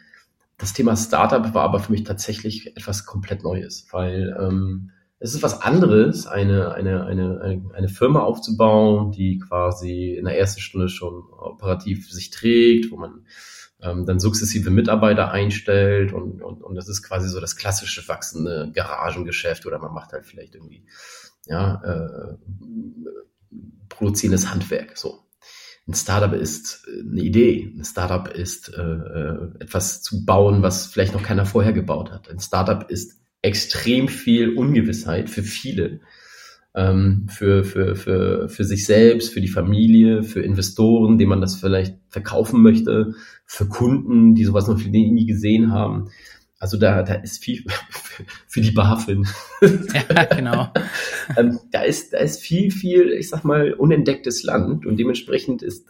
Das 0.57 0.73
Thema 0.73 0.95
Startup 0.95 1.53
war 1.53 1.63
aber 1.63 1.79
für 1.79 1.91
mich 1.91 2.03
tatsächlich 2.03 2.75
etwas 2.77 3.05
komplett 3.05 3.43
Neues, 3.43 3.87
weil 3.91 4.37
ähm, 4.39 4.91
es 5.19 5.35
ist 5.35 5.43
was 5.43 5.61
anderes, 5.61 6.25
eine, 6.27 6.73
eine, 6.73 7.05
eine, 7.05 7.61
eine 7.73 7.89
Firma 7.89 8.21
aufzubauen, 8.21 9.11
die 9.11 9.37
quasi 9.37 10.15
in 10.15 10.25
der 10.25 10.37
ersten 10.37 10.61
Stunde 10.61 10.89
schon 10.89 11.23
operativ 11.31 12.11
sich 12.11 12.31
trägt, 12.31 12.91
wo 12.91 12.97
man 12.97 13.25
ähm, 13.81 14.05
dann 14.05 14.19
sukzessive 14.19 14.71
Mitarbeiter 14.71 15.31
einstellt 15.31 16.11
und, 16.11 16.41
und, 16.41 16.63
und 16.63 16.75
das 16.75 16.89
ist 16.89 17.03
quasi 17.03 17.29
so 17.29 17.39
das 17.39 17.55
klassische 17.55 18.07
wachsende 18.07 18.71
Garagengeschäft 18.73 19.65
oder 19.65 19.79
man 19.79 19.93
macht 19.93 20.11
halt 20.11 20.25
vielleicht 20.25 20.55
irgendwie 20.55 20.85
ja, 21.45 21.81
äh, 21.83 22.37
produzierendes 23.89 24.51
Handwerk. 24.51 24.97
So. 24.97 25.19
Ein 25.87 25.93
Startup 25.93 26.33
ist 26.33 26.87
äh, 26.87 27.01
eine 27.01 27.21
Idee. 27.21 27.73
Ein 27.75 27.83
Startup 27.83 28.27
ist 28.33 28.73
äh, 28.73 28.81
äh, 28.81 29.49
etwas 29.59 30.01
zu 30.01 30.25
bauen, 30.25 30.61
was 30.61 30.87
vielleicht 30.87 31.13
noch 31.13 31.23
keiner 31.23 31.45
vorher 31.45 31.73
gebaut 31.73 32.11
hat. 32.11 32.29
Ein 32.29 32.39
Startup 32.39 32.89
ist 32.89 33.19
extrem 33.41 34.07
viel 34.07 34.55
Ungewissheit 34.55 35.29
für 35.29 35.43
viele. 35.43 35.99
Ähm, 36.73 37.27
für, 37.29 37.65
für, 37.65 37.95
für, 37.97 38.47
für 38.47 38.63
sich 38.63 38.85
selbst, 38.85 39.33
für 39.33 39.41
die 39.41 39.49
Familie, 39.49 40.23
für 40.23 40.41
Investoren, 40.41 41.17
denen 41.17 41.29
man 41.29 41.41
das 41.41 41.55
vielleicht 41.55 41.97
verkaufen 42.07 42.61
möchte, 42.61 43.13
für 43.45 43.67
Kunden, 43.67 44.35
die 44.35 44.45
sowas 44.45 44.67
noch 44.67 44.77
nie 44.77 45.25
gesehen 45.25 45.73
haben. 45.73 46.11
Also 46.61 46.77
da, 46.77 47.01
da 47.01 47.15
ist 47.15 47.43
viel 47.43 47.65
für 48.47 48.61
die 48.61 48.71
BaFin. 48.71 49.27
Ja, 49.61 50.25
genau. 50.25 50.71
ähm, 51.37 51.59
da 51.71 51.81
ist, 51.81 52.13
da 52.13 52.19
ist 52.19 52.41
viel, 52.41 52.71
viel, 52.71 53.11
ich 53.13 53.29
sag 53.29 53.43
mal, 53.43 53.73
unentdecktes 53.73 54.43
Land 54.43 54.85
und 54.85 54.97
dementsprechend 54.97 55.63
ist, 55.63 55.87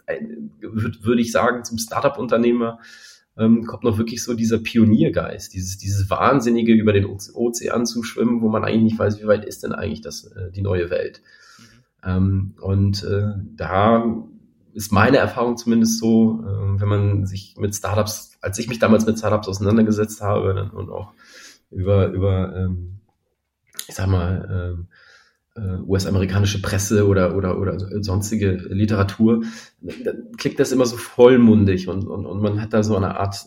würde 0.60 1.20
ich 1.20 1.30
sagen, 1.30 1.64
zum 1.64 1.76
Startup-Unternehmer 1.76 2.78
ähm, 3.36 3.66
kommt 3.66 3.84
noch 3.84 3.98
wirklich 3.98 4.22
so 4.22 4.32
dieser 4.32 4.58
Pioniergeist, 4.58 5.52
dieses, 5.52 5.76
dieses 5.76 6.08
Wahnsinnige 6.08 6.72
über 6.72 6.94
den 6.94 7.04
Ozean 7.06 7.84
zu 7.84 8.02
schwimmen, 8.02 8.40
wo 8.40 8.48
man 8.48 8.64
eigentlich 8.64 8.92
nicht 8.92 8.98
weiß, 8.98 9.20
wie 9.20 9.26
weit 9.26 9.44
ist 9.44 9.62
denn 9.62 9.72
eigentlich 9.72 10.00
das, 10.00 10.24
äh, 10.24 10.50
die 10.52 10.62
neue 10.62 10.88
Welt. 10.88 11.20
Mhm. 11.58 12.10
Ähm, 12.10 12.54
und 12.60 13.04
äh, 13.04 13.32
da 13.56 14.14
ist 14.72 14.90
meine 14.90 15.18
Erfahrung 15.18 15.58
zumindest 15.58 15.98
so, 15.98 16.42
äh, 16.46 16.80
wenn 16.80 16.88
man 16.88 17.26
sich 17.26 17.56
mit 17.58 17.74
Startups, 17.74 18.31
als 18.42 18.58
ich 18.58 18.68
mich 18.68 18.78
damals 18.78 19.06
mit 19.06 19.18
Startups 19.18 19.48
auseinandergesetzt 19.48 20.20
habe 20.20 20.70
und 20.74 20.90
auch 20.90 21.12
über, 21.70 22.08
über 22.08 22.54
ähm, 22.54 23.00
ich 23.88 23.94
sag 23.94 24.08
mal, 24.08 24.76
ähm, 24.76 24.88
äh, 25.54 25.82
US-amerikanische 25.86 26.62
Presse 26.62 27.06
oder, 27.06 27.36
oder, 27.36 27.58
oder 27.58 27.78
sonstige 28.02 28.52
Literatur, 28.52 29.42
dann 29.80 30.32
klingt 30.36 30.58
das 30.58 30.72
immer 30.72 30.86
so 30.86 30.96
vollmundig 30.96 31.88
und, 31.88 32.06
und, 32.06 32.26
und 32.26 32.42
man 32.42 32.60
hat 32.60 32.72
da 32.72 32.82
so 32.82 32.96
eine 32.96 33.18
Art 33.18 33.46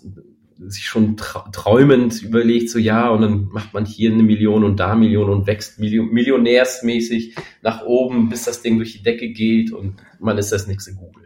sich 0.58 0.86
schon 0.86 1.18
träumend 1.18 2.22
überlegt, 2.22 2.70
so 2.70 2.80
ja, 2.80 3.10
und 3.10 3.22
dann 3.22 3.50
macht 3.52 3.74
man 3.74 3.86
hier 3.86 4.12
eine 4.12 4.24
Million 4.24 4.64
und 4.64 4.80
da 4.80 4.96
Million 4.96 5.30
und 5.30 5.48
wächst 5.48 5.80
millionärsmäßig 5.80 7.36
nach 7.62 7.84
oben, 7.84 8.30
bis 8.30 8.44
das 8.44 8.62
Ding 8.62 8.78
durch 8.78 8.94
die 8.94 9.04
Decke 9.04 9.30
geht 9.30 9.74
und 9.74 9.96
man 10.20 10.38
ist 10.38 10.52
das 10.52 10.68
nächste 10.68 10.94
Google. 10.94 11.25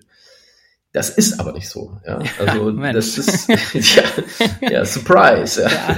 Das 0.92 1.10
ist 1.10 1.40
aber 1.40 1.54
nicht 1.54 1.70
so. 1.70 2.00
Ja, 2.06 2.20
also 2.40 2.70
ja, 2.72 2.94
das 2.94 3.18
ist 3.18 3.48
ja, 3.96 4.04
ja 4.70 4.86
Surprise. 4.86 5.62
Ja. 5.64 5.98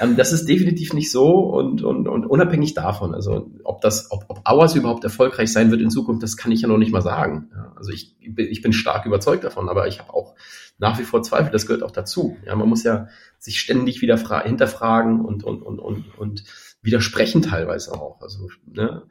Ähm, 0.00 0.16
das 0.16 0.32
ist 0.32 0.46
definitiv 0.46 0.92
nicht 0.92 1.10
so 1.10 1.38
und, 1.38 1.82
und, 1.82 2.08
und 2.08 2.26
unabhängig 2.26 2.74
davon, 2.74 3.14
also 3.14 3.50
ob 3.64 3.80
das, 3.80 4.10
ob, 4.10 4.24
ob 4.28 4.42
Hours 4.48 4.74
überhaupt 4.74 5.04
erfolgreich 5.04 5.50
sein 5.50 5.70
wird 5.70 5.80
in 5.80 5.90
Zukunft, 5.90 6.22
das 6.22 6.36
kann 6.36 6.52
ich 6.52 6.60
ja 6.60 6.68
noch 6.68 6.76
nicht 6.76 6.92
mal 6.92 7.00
sagen. 7.00 7.50
Ja, 7.54 7.72
also 7.76 7.92
ich, 7.92 8.16
ich 8.20 8.60
bin 8.60 8.72
stark 8.72 9.06
überzeugt 9.06 9.44
davon, 9.44 9.68
aber 9.68 9.86
ich 9.86 9.98
habe 9.98 10.12
auch 10.12 10.34
nach 10.78 10.98
wie 10.98 11.04
vor 11.04 11.22
Zweifel, 11.22 11.50
das 11.50 11.66
gehört 11.66 11.82
auch 11.82 11.90
dazu. 11.90 12.36
Ja, 12.44 12.54
man 12.54 12.68
muss 12.68 12.82
ja 12.82 13.08
sich 13.38 13.60
ständig 13.60 14.02
wieder 14.02 14.16
hinterfragen 14.42 15.24
und, 15.24 15.44
und, 15.44 15.62
und, 15.62 15.78
und, 15.78 16.18
und 16.18 16.44
widersprechen 16.82 17.42
teilweise 17.42 17.92
auch. 17.92 18.20
Also, 18.20 18.48
ne? 18.66 19.02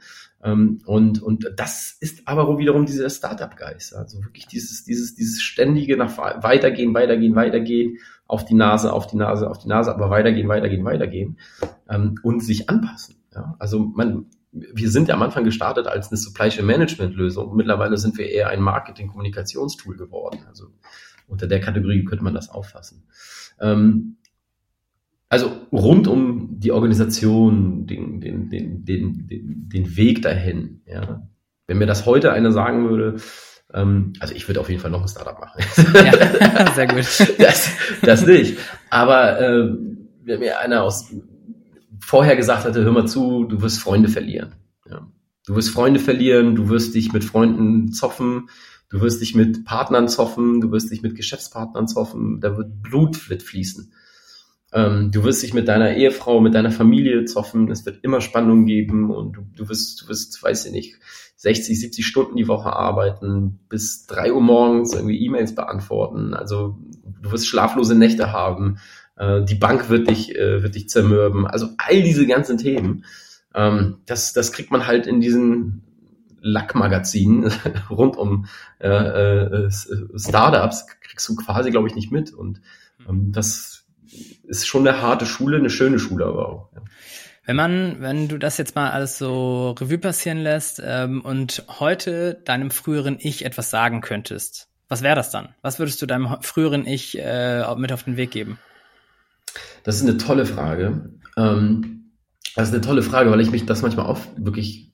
Ähm, 0.43 0.81
und, 0.85 1.21
und 1.21 1.51
das 1.57 1.97
ist 1.99 2.27
aber 2.27 2.57
wiederum 2.57 2.85
dieser 2.85 3.09
Startup-Geist. 3.09 3.95
Also 3.95 4.23
wirklich 4.23 4.47
dieses, 4.47 4.83
dieses, 4.83 5.15
dieses 5.15 5.41
ständige 5.41 5.97
nach 5.97 6.17
weitergehen, 6.17 6.93
weitergehen, 6.93 7.35
weitergehen, 7.35 7.97
auf 8.27 8.45
die 8.45 8.53
Nase, 8.53 8.93
auf 8.93 9.07
die 9.07 9.17
Nase, 9.17 9.49
auf 9.49 9.57
die 9.57 9.67
Nase, 9.67 9.93
aber 9.93 10.09
weitergehen, 10.09 10.47
weitergehen, 10.47 10.85
weitergehen 10.85 11.37
ähm, 11.89 12.15
und 12.23 12.43
sich 12.43 12.69
anpassen. 12.69 13.15
Ja? 13.33 13.55
Also 13.59 13.79
man, 13.79 14.27
wir 14.51 14.89
sind 14.89 15.07
ja 15.09 15.15
am 15.15 15.21
Anfang 15.21 15.43
gestartet 15.43 15.87
als 15.87 16.09
eine 16.09 16.17
Supply 16.17 16.49
Chain 16.49 16.65
Management 16.65 17.15
Lösung. 17.15 17.55
Mittlerweile 17.55 17.97
sind 17.97 18.17
wir 18.17 18.29
eher 18.29 18.49
ein 18.49 18.61
Marketing-Kommunikationstool 18.61 19.97
geworden. 19.97 20.45
Also 20.47 20.67
unter 21.27 21.47
der 21.47 21.59
Kategorie 21.59 22.03
könnte 22.03 22.23
man 22.23 22.33
das 22.33 22.49
auffassen. 22.49 23.03
Ähm, 23.59 24.17
also 25.29 25.51
rund 25.71 26.07
um 26.07 26.59
die 26.59 26.71
Organisation, 26.71 27.87
den, 27.87 28.21
den, 28.21 28.49
den, 28.49 28.85
den, 28.85 29.27
den, 29.27 29.97
Weg 29.97 30.21
dahin, 30.21 30.81
ja. 30.85 31.27
Wenn 31.67 31.79
mir 31.79 31.87
das 31.87 32.05
heute 32.05 32.31
einer 32.31 32.51
sagen 32.51 32.89
würde, 32.89 33.15
ähm, 33.73 34.13
also 34.19 34.35
ich 34.35 34.47
würde 34.47 34.59
auf 34.59 34.69
jeden 34.69 34.81
Fall 34.81 34.91
noch 34.91 35.01
ein 35.01 35.07
Startup 35.07 35.39
machen. 35.39 35.63
Ja, 35.95 36.73
sehr 36.75 36.87
gut. 36.87 37.39
Das, 37.39 37.69
das 38.01 38.25
nicht. 38.25 38.57
Aber 38.91 39.39
äh, 39.41 39.69
wenn 40.23 40.39
mir 40.39 40.59
einer 40.59 40.83
aus 40.83 41.11
vorher 41.99 42.35
gesagt 42.35 42.65
hatte, 42.65 42.83
hör 42.83 42.91
mal 42.91 43.07
zu, 43.07 43.45
du 43.45 43.61
wirst 43.61 43.79
Freunde 43.79 44.09
verlieren. 44.09 44.53
Ja. 44.87 45.07
Du 45.45 45.55
wirst 45.55 45.69
Freunde 45.69 45.99
verlieren, 45.99 46.55
du 46.55 46.69
wirst 46.69 46.95
dich 46.95 47.13
mit 47.13 47.23
Freunden 47.23 47.91
zoffen, 47.91 48.49
Du 48.95 49.01
wirst 49.01 49.19
dich 49.19 49.35
mit 49.35 49.65
Partnern 49.65 50.07
zoffen, 50.07 50.61
du 50.61 50.71
wirst 50.71 50.89
dich 50.89 51.01
mit 51.01 51.15
Geschäftspartnern 51.15 51.85
zoffen, 51.85 52.39
da 52.39 52.55
wird 52.55 52.81
Blut 52.81 53.17
fließen. 53.17 53.91
Ähm, 54.71 55.11
du 55.11 55.25
wirst 55.25 55.43
dich 55.43 55.53
mit 55.53 55.67
deiner 55.67 55.97
Ehefrau, 55.97 56.39
mit 56.39 56.53
deiner 56.53 56.71
Familie 56.71 57.25
zoffen, 57.25 57.69
es 57.69 57.85
wird 57.85 58.05
immer 58.05 58.21
Spannung 58.21 58.65
geben 58.65 59.11
und 59.11 59.33
du, 59.33 59.41
du 59.53 59.67
wirst, 59.67 60.01
du 60.01 60.07
wirst, 60.07 60.41
weiß 60.41 60.67
ich 60.67 60.71
nicht, 60.71 60.95
60, 61.35 61.77
70 61.77 62.07
Stunden 62.07 62.37
die 62.37 62.47
Woche 62.47 62.71
arbeiten, 62.71 63.59
bis 63.67 64.05
drei 64.05 64.31
Uhr 64.31 64.39
morgens 64.39 64.93
irgendwie 64.93 65.19
E-Mails 65.25 65.55
beantworten. 65.55 66.33
Also 66.33 66.79
du 67.21 67.31
wirst 67.33 67.47
schlaflose 67.47 67.95
Nächte 67.95 68.31
haben, 68.31 68.77
äh, 69.17 69.43
die 69.43 69.55
Bank 69.55 69.89
wird 69.89 70.09
dich, 70.09 70.33
äh, 70.35 70.63
wird 70.63 70.75
dich 70.75 70.87
zermürben. 70.87 71.45
Also 71.45 71.67
all 71.77 72.01
diese 72.01 72.25
ganzen 72.27 72.57
Themen, 72.57 73.03
ähm, 73.53 73.97
das, 74.05 74.31
das 74.31 74.53
kriegt 74.53 74.71
man 74.71 74.87
halt 74.87 75.05
in 75.05 75.19
diesen 75.19 75.81
Lackmagazin 76.45 77.51
rund 77.89 78.17
um 78.17 78.45
äh, 78.79 78.87
äh, 78.87 79.69
Startups 79.71 80.85
kriegst 81.01 81.27
du 81.27 81.35
quasi, 81.35 81.71
glaube 81.71 81.87
ich, 81.87 81.95
nicht 81.95 82.11
mit. 82.11 82.31
Und 82.31 82.61
ähm, 83.09 83.31
das 83.31 83.85
ist 84.43 84.67
schon 84.67 84.87
eine 84.87 85.01
harte 85.01 85.25
Schule, 85.25 85.57
eine 85.57 85.69
schöne 85.69 85.97
Schule 85.99 86.25
aber 86.25 86.47
auch. 86.47 86.69
Ja. 86.75 86.81
Wenn 87.45 87.55
man, 87.55 87.97
wenn 87.99 88.27
du 88.27 88.37
das 88.37 88.57
jetzt 88.57 88.75
mal 88.75 88.91
alles 88.91 89.17
so 89.17 89.71
Revue 89.71 89.97
passieren 89.97 90.39
lässt 90.39 90.81
ähm, 90.83 91.21
und 91.21 91.63
heute 91.79 92.35
deinem 92.45 92.71
früheren 92.71 93.17
Ich 93.19 93.45
etwas 93.45 93.69
sagen 93.69 94.01
könntest, 94.01 94.69
was 94.87 95.01
wäre 95.01 95.15
das 95.15 95.31
dann? 95.31 95.49
Was 95.61 95.79
würdest 95.79 96.01
du 96.01 96.05
deinem 96.05 96.37
früheren 96.41 96.85
Ich 96.85 97.17
äh, 97.19 97.63
mit 97.75 97.91
auf 97.91 98.03
den 98.03 98.17
Weg 98.17 98.31
geben? 98.31 98.59
Das 99.83 99.95
ist 99.97 100.03
eine 100.03 100.17
tolle 100.17 100.45
Frage. 100.45 101.09
Ähm, 101.37 102.11
das 102.55 102.69
ist 102.69 102.73
eine 102.73 102.83
tolle 102.83 103.01
Frage, 103.03 103.31
weil 103.31 103.41
ich 103.41 103.51
mich 103.51 103.65
das 103.65 103.81
manchmal 103.81 104.05
auch 104.05 104.19
wirklich 104.37 104.84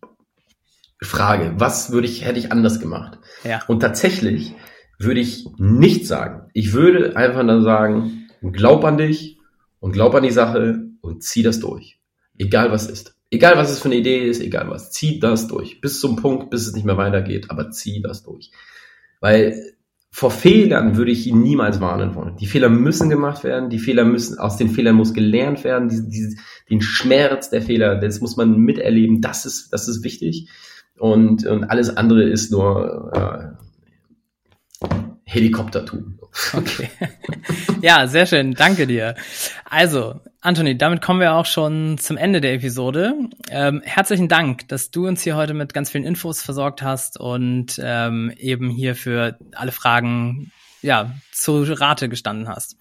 Frage, 1.01 1.53
was 1.57 1.91
würde 1.91 2.07
ich, 2.07 2.25
hätte 2.25 2.39
ich 2.39 2.51
anders 2.51 2.79
gemacht? 2.79 3.17
Ja. 3.43 3.61
Und 3.67 3.79
tatsächlich 3.79 4.53
würde 4.99 5.19
ich 5.19 5.47
nicht 5.57 6.05
sagen. 6.05 6.49
Ich 6.53 6.73
würde 6.73 7.15
einfach 7.15 7.43
nur 7.43 7.63
sagen, 7.63 8.29
glaub 8.41 8.85
an 8.85 8.97
dich 8.97 9.39
und 9.79 9.93
glaub 9.93 10.13
an 10.13 10.23
die 10.23 10.31
Sache 10.31 10.83
und 11.01 11.23
zieh 11.23 11.41
das 11.41 11.59
durch. 11.59 11.99
Egal 12.37 12.71
was 12.71 12.87
ist. 12.87 13.15
Egal 13.31 13.57
was 13.57 13.71
es 13.71 13.79
für 13.79 13.85
eine 13.85 13.95
Idee 13.95 14.27
ist, 14.27 14.41
egal 14.41 14.69
was. 14.69 14.91
Zieh 14.91 15.19
das 15.19 15.47
durch. 15.47 15.81
Bis 15.81 15.99
zum 15.99 16.17
Punkt, 16.17 16.51
bis 16.51 16.67
es 16.67 16.73
nicht 16.73 16.85
mehr 16.85 16.97
weitergeht, 16.97 17.49
aber 17.49 17.71
zieh 17.71 18.01
das 18.01 18.23
durch. 18.23 18.51
Weil 19.21 19.73
vor 20.11 20.29
Fehlern 20.29 20.97
würde 20.97 21.11
ich 21.11 21.25
ihn 21.25 21.41
niemals 21.41 21.79
warnen 21.79 22.13
wollen. 22.13 22.35
Die 22.35 22.45
Fehler 22.45 22.69
müssen 22.69 23.09
gemacht 23.09 23.43
werden, 23.43 23.69
die 23.69 23.79
Fehler 23.79 24.03
müssen, 24.03 24.37
aus 24.37 24.57
den 24.57 24.69
Fehlern 24.69 24.95
muss 24.97 25.13
gelernt 25.13 25.63
werden, 25.63 25.87
die, 25.87 26.09
die, 26.09 26.37
den 26.69 26.81
Schmerz 26.81 27.49
der 27.49 27.61
Fehler, 27.61 27.95
das 27.95 28.19
muss 28.19 28.35
man 28.35 28.57
miterleben, 28.57 29.21
das 29.21 29.45
ist, 29.45 29.71
das 29.71 29.87
ist 29.87 30.03
wichtig 30.03 30.49
und, 31.01 31.47
und 31.47 31.63
alles 31.63 31.97
andere 31.97 32.21
ist 32.21 32.51
nur 32.51 33.57
äh, 34.81 34.87
Helikoptertum. 35.23 36.19
Okay. 36.53 36.91
ja, 37.81 38.05
sehr 38.05 38.27
schön. 38.27 38.53
Danke 38.53 38.85
dir. 38.85 39.15
Also, 39.67 40.19
Anthony, 40.41 40.77
damit 40.77 41.01
kommen 41.01 41.19
wir 41.19 41.33
auch 41.33 41.47
schon 41.47 41.97
zum 41.97 42.17
Ende 42.17 42.39
der 42.39 42.53
Episode. 42.53 43.15
Ähm, 43.49 43.81
herzlichen 43.83 44.27
Dank, 44.27 44.67
dass 44.67 44.91
du 44.91 45.07
uns 45.07 45.23
hier 45.23 45.35
heute 45.35 45.55
mit 45.55 45.73
ganz 45.73 45.89
vielen 45.89 46.03
Infos 46.03 46.43
versorgt 46.43 46.83
hast 46.83 47.19
und 47.19 47.81
ähm, 47.83 48.31
eben 48.37 48.69
hier 48.69 48.93
für 48.93 49.39
alle 49.55 49.71
Fragen 49.71 50.51
ja 50.83 51.15
zu 51.31 51.63
Rate 51.63 52.09
gestanden 52.09 52.47
hast. 52.47 52.77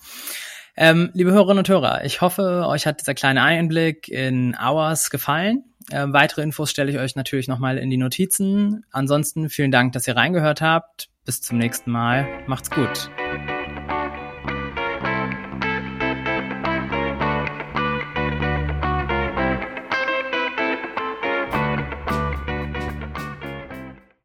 Ähm, 0.77 1.11
liebe 1.13 1.33
Hörerinnen 1.33 1.59
und 1.59 1.69
Hörer, 1.69 2.05
ich 2.05 2.21
hoffe, 2.21 2.65
euch 2.67 2.87
hat 2.87 3.01
dieser 3.01 3.15
kleine 3.15 3.43
Einblick 3.43 4.09
in 4.09 4.57
Hours 4.57 5.11
gefallen. 5.11 5.65
Äh, 5.91 6.07
weitere 6.09 6.43
Infos 6.43 6.71
stelle 6.71 6.91
ich 6.91 6.99
euch 6.99 7.17
natürlich 7.17 7.49
nochmal 7.49 7.79
in 7.79 7.91
die 7.91 7.97
Notizen. 7.97 8.85
Ansonsten 8.91 9.51
vielen 9.51 9.71
Dank, 9.71 9.93
dass 9.93 10.07
ihr 10.07 10.17
reingehört 10.17 10.61
habt. 10.61 11.09
Bis 11.25 11.43
zum 11.43 11.59
nächsten 11.59 11.91
Mal. 11.91 12.27
Macht's 12.47 12.71
gut. 12.71 13.11